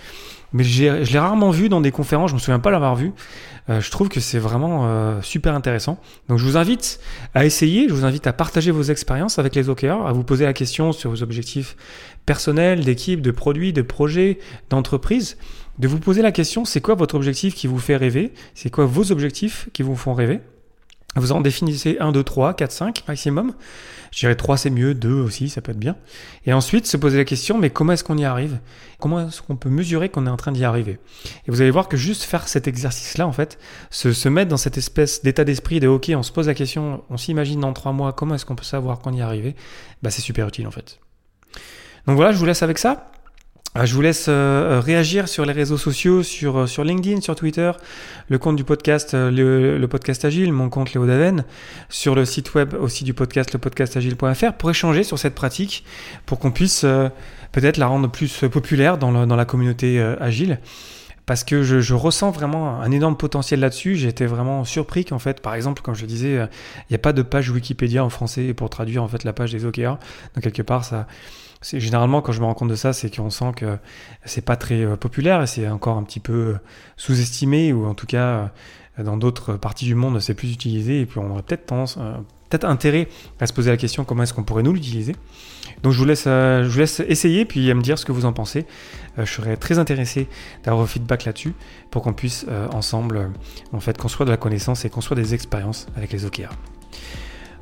mais 0.53 0.63
je 0.63 0.83
l'ai 1.11 1.19
rarement 1.19 1.51
vu 1.51 1.67
dans 1.69 1.81
des 1.81 1.91
conférences, 1.91 2.29
je 2.29 2.35
me 2.35 2.39
souviens 2.39 2.59
pas 2.59 2.71
l'avoir 2.71 2.95
vu. 2.95 3.11
Euh, 3.69 3.81
je 3.81 3.91
trouve 3.91 4.07
que 4.07 4.21
c'est 4.21 4.39
vraiment 4.39 4.85
euh, 4.85 5.21
super 5.21 5.53
intéressant. 5.53 5.99
Donc 6.29 6.37
je 6.37 6.45
vous 6.45 6.55
invite 6.55 6.99
à 7.33 7.45
essayer, 7.45 7.89
je 7.89 7.93
vous 7.93 8.05
invite 8.05 8.27
à 8.27 8.33
partager 8.33 8.71
vos 8.71 8.83
expériences 8.83 9.39
avec 9.39 9.55
les 9.55 9.67
OKR, 9.67 10.07
à 10.07 10.13
vous 10.13 10.23
poser 10.23 10.45
la 10.45 10.53
question 10.53 10.93
sur 10.93 11.09
vos 11.09 11.21
objectifs 11.21 11.56
personnels, 12.25 12.83
d'équipe, 12.83 13.21
de 13.21 13.31
produits, 13.31 13.73
de 13.73 13.81
projets, 13.81 14.39
d'entreprise, 14.69 15.37
de 15.79 15.87
vous 15.87 15.99
poser 15.99 16.21
la 16.21 16.31
question, 16.31 16.65
c'est 16.65 16.81
quoi 16.81 16.95
votre 16.95 17.15
objectif 17.15 17.55
qui 17.55 17.67
vous 17.67 17.79
fait 17.79 17.95
rêver? 17.95 18.33
C'est 18.55 18.69
quoi 18.69 18.85
vos 18.85 19.11
objectifs 19.11 19.69
qui 19.73 19.83
vous 19.83 19.95
font 19.95 20.13
rêver? 20.13 20.39
Vous 21.15 21.31
en 21.31 21.41
définissez 21.41 21.97
1, 21.99 22.11
2, 22.11 22.23
3, 22.23 22.53
4, 22.53 22.71
5 22.71 23.03
maximum. 23.07 23.53
Je 24.11 24.19
dirais 24.19 24.35
3 24.35 24.57
c'est 24.57 24.69
mieux, 24.69 24.93
2 24.93 25.13
aussi, 25.13 25.49
ça 25.49 25.61
peut 25.61 25.71
être 25.71 25.79
bien. 25.79 25.95
Et 26.45 26.53
ensuite 26.53 26.85
se 26.85 26.95
poser 26.95 27.17
la 27.17 27.25
question, 27.25 27.57
mais 27.57 27.69
comment 27.69 27.93
est-ce 27.93 28.03
qu'on 28.03 28.17
y 28.17 28.25
arrive? 28.25 28.59
Comment 28.99 29.27
est-ce 29.27 29.41
qu'on 29.41 29.55
peut 29.55 29.69
mesurer 29.69 30.09
qu'on 30.09 30.27
est 30.27 30.29
en 30.29 30.37
train 30.37 30.51
d'y 30.51 30.63
arriver? 30.63 30.99
Et 31.47 31.51
vous 31.51 31.61
allez 31.61 31.71
voir 31.71 31.87
que 31.87 31.97
juste 31.97 32.23
faire 32.23 32.47
cet 32.47 32.67
exercice-là, 32.67 33.27
en 33.27 33.31
fait, 33.31 33.57
se, 33.89 34.13
se 34.13 34.29
mettre 34.29 34.49
dans 34.49 34.57
cette 34.57 34.77
espèce 34.77 35.23
d'état 35.23 35.43
d'esprit 35.43 35.79
de 35.79 35.87
OK, 35.87 36.11
on 36.15 36.23
se 36.23 36.31
pose 36.31 36.47
la 36.47 36.53
question, 36.53 37.03
on 37.09 37.17
s'imagine 37.17 37.59
dans 37.61 37.73
3 37.73 37.93
mois, 37.93 38.13
comment 38.13 38.35
est-ce 38.35 38.45
qu'on 38.45 38.55
peut 38.55 38.63
savoir 38.63 38.99
qu'on 38.99 39.13
y 39.13 39.19
est 39.19 39.23
arrivé? 39.23 39.55
Bah, 40.03 40.11
C'est 40.11 40.21
super 40.21 40.47
utile 40.47 40.67
en 40.67 40.71
fait. 40.71 40.99
Donc 42.07 42.15
voilà, 42.15 42.31
je 42.31 42.37
vous 42.37 42.45
laisse 42.45 42.63
avec 42.63 42.77
ça. 42.77 43.11
Euh, 43.77 43.85
je 43.85 43.93
vous 43.93 44.01
laisse 44.01 44.25
euh, 44.29 44.81
réagir 44.83 45.27
sur 45.27 45.45
les 45.45 45.53
réseaux 45.53 45.77
sociaux, 45.77 46.23
sur, 46.23 46.59
euh, 46.59 46.67
sur 46.67 46.83
LinkedIn, 46.83 47.21
sur 47.21 47.35
Twitter, 47.35 47.71
le 48.29 48.37
compte 48.37 48.55
du 48.55 48.63
podcast, 48.63 49.13
le, 49.13 49.85
podcast 49.87 50.25
Agile, 50.25 50.51
mon 50.51 50.69
compte 50.69 50.93
Léo 50.93 51.05
Daven, 51.05 51.45
sur 51.89 52.15
le 52.15 52.25
site 52.25 52.53
web 52.55 52.73
aussi 52.73 53.03
du 53.03 53.13
podcast, 53.13 53.53
lepodcastagile.fr, 53.53 54.53
pour 54.53 54.69
échanger 54.69 55.03
sur 55.03 55.19
cette 55.19 55.35
pratique, 55.35 55.83
pour 56.25 56.39
qu'on 56.39 56.51
puisse 56.51 56.85
peut-être 57.51 57.77
la 57.77 57.87
rendre 57.87 58.09
plus 58.09 58.45
populaire 58.51 58.97
dans 58.97 59.35
la 59.35 59.45
communauté 59.45 59.99
Agile 60.19 60.59
parce 61.27 61.43
que 61.43 61.61
je, 61.61 61.93
ressens 61.93 62.31
vraiment 62.31 62.81
un 62.81 62.89
énorme 62.89 63.15
potentiel 63.15 63.59
là-dessus. 63.59 64.07
Été 64.07 64.25
vraiment 64.25 64.63
surpris 64.63 65.05
qu'en 65.05 65.19
fait, 65.19 65.41
par 65.41 65.53
exemple, 65.53 65.83
comme 65.83 65.93
je 65.93 66.07
disais, 66.07 66.33
il 66.33 66.89
n'y 66.89 66.95
a 66.95 66.99
pas 66.99 67.13
de 67.13 67.21
page 67.21 67.51
Wikipédia 67.51 68.03
en 68.03 68.09
français 68.09 68.55
pour 68.55 68.71
traduire 68.71 69.03
en 69.03 69.07
fait 69.07 69.23
la 69.23 69.33
page 69.33 69.51
des 69.51 69.65
OKR. 69.65 69.97
Donc 70.33 70.41
quelque 70.41 70.63
part, 70.63 70.83
ça, 70.83 71.05
c'est 71.61 71.79
généralement 71.79 72.21
quand 72.21 72.31
je 72.31 72.39
me 72.39 72.45
rends 72.45 72.53
compte 72.53 72.69
de 72.69 72.75
ça, 72.75 72.93
c'est 72.93 73.15
qu'on 73.15 73.29
sent 73.29 73.51
que 73.55 73.77
c'est 74.25 74.45
pas 74.45 74.55
très 74.55 74.83
euh, 74.83 74.95
populaire 74.95 75.41
et 75.41 75.47
c'est 75.47 75.67
encore 75.67 75.97
un 75.97 76.03
petit 76.03 76.19
peu 76.19 76.33
euh, 76.33 76.59
sous-estimé 76.97 77.73
ou 77.73 77.85
en 77.85 77.93
tout 77.93 78.05
cas 78.05 78.51
euh, 78.99 79.03
dans 79.03 79.17
d'autres 79.17 79.53
parties 79.53 79.85
du 79.85 79.95
monde 79.95 80.19
c'est 80.19 80.33
plus 80.33 80.51
utilisé 80.51 81.01
et 81.01 81.05
puis 81.05 81.19
on 81.19 81.31
aurait 81.31 81.43
peut-être 81.43 81.65
tendance, 81.67 81.97
peut-être 82.49 82.65
intérêt 82.65 83.07
à 83.39 83.47
se 83.47 83.53
poser 83.53 83.71
la 83.71 83.77
question 83.77 84.03
comment 84.05 84.23
est-ce 84.23 84.33
qu'on 84.33 84.43
pourrait 84.43 84.63
nous 84.63 84.73
l'utiliser. 84.73 85.15
Donc 85.83 85.93
je 85.93 85.97
vous 85.97 86.05
laisse, 86.05 86.25
je 86.25 86.67
vous 86.67 86.79
laisse 86.79 87.01
essayer 87.01 87.45
puis 87.45 87.69
à 87.69 87.73
me 87.73 87.81
dire 87.81 87.99
ce 87.99 88.05
que 88.05 88.11
vous 88.11 88.25
en 88.25 88.33
pensez. 88.33 88.65
je 89.17 89.25
serais 89.25 89.57
très 89.57 89.79
intéressé 89.79 90.27
d'avoir 90.63 90.81
vos 90.81 90.87
feedback 90.87 91.25
là-dessus 91.25 91.53
pour 91.91 92.01
qu'on 92.01 92.13
puisse 92.13 92.45
ensemble 92.73 93.31
en 93.73 93.79
fait 93.79 93.97
construire 93.97 94.25
de 94.25 94.31
la 94.31 94.37
connaissance 94.37 94.85
et 94.85 94.89
construire 94.89 95.21
des 95.21 95.33
expériences 95.33 95.87
avec 95.95 96.11
les 96.11 96.25
OKR. 96.25 96.49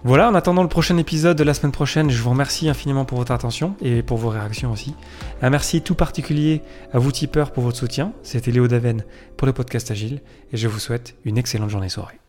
Voilà, 0.03 0.29
en 0.29 0.35
attendant 0.35 0.61
le 0.61 0.69
prochain 0.69 0.97
épisode 0.97 1.35
de 1.35 1.43
la 1.43 1.55
semaine 1.55 1.71
prochaine, 1.71 2.11
je 2.11 2.21
vous 2.21 2.29
remercie 2.29 2.69
infiniment 2.69 3.05
pour 3.05 3.17
votre 3.17 3.31
attention 3.31 3.75
et 3.81 4.03
pour 4.03 4.19
vos 4.19 4.29
réactions 4.29 4.71
aussi. 4.71 4.93
Un 5.41 5.49
merci 5.49 5.81
tout 5.81 5.95
particulier 5.95 6.61
à 6.93 6.99
vous 6.99 7.11
tipeurs 7.11 7.51
pour 7.51 7.63
votre 7.63 7.77
soutien. 7.77 8.13
C'était 8.21 8.51
Léo 8.51 8.67
Daven 8.67 9.03
pour 9.35 9.47
le 9.47 9.53
podcast 9.53 9.89
Agile 9.89 10.21
et 10.53 10.57
je 10.57 10.67
vous 10.67 10.77
souhaite 10.77 11.15
une 11.25 11.39
excellente 11.39 11.71
journée 11.71 11.89
soirée. 11.89 12.19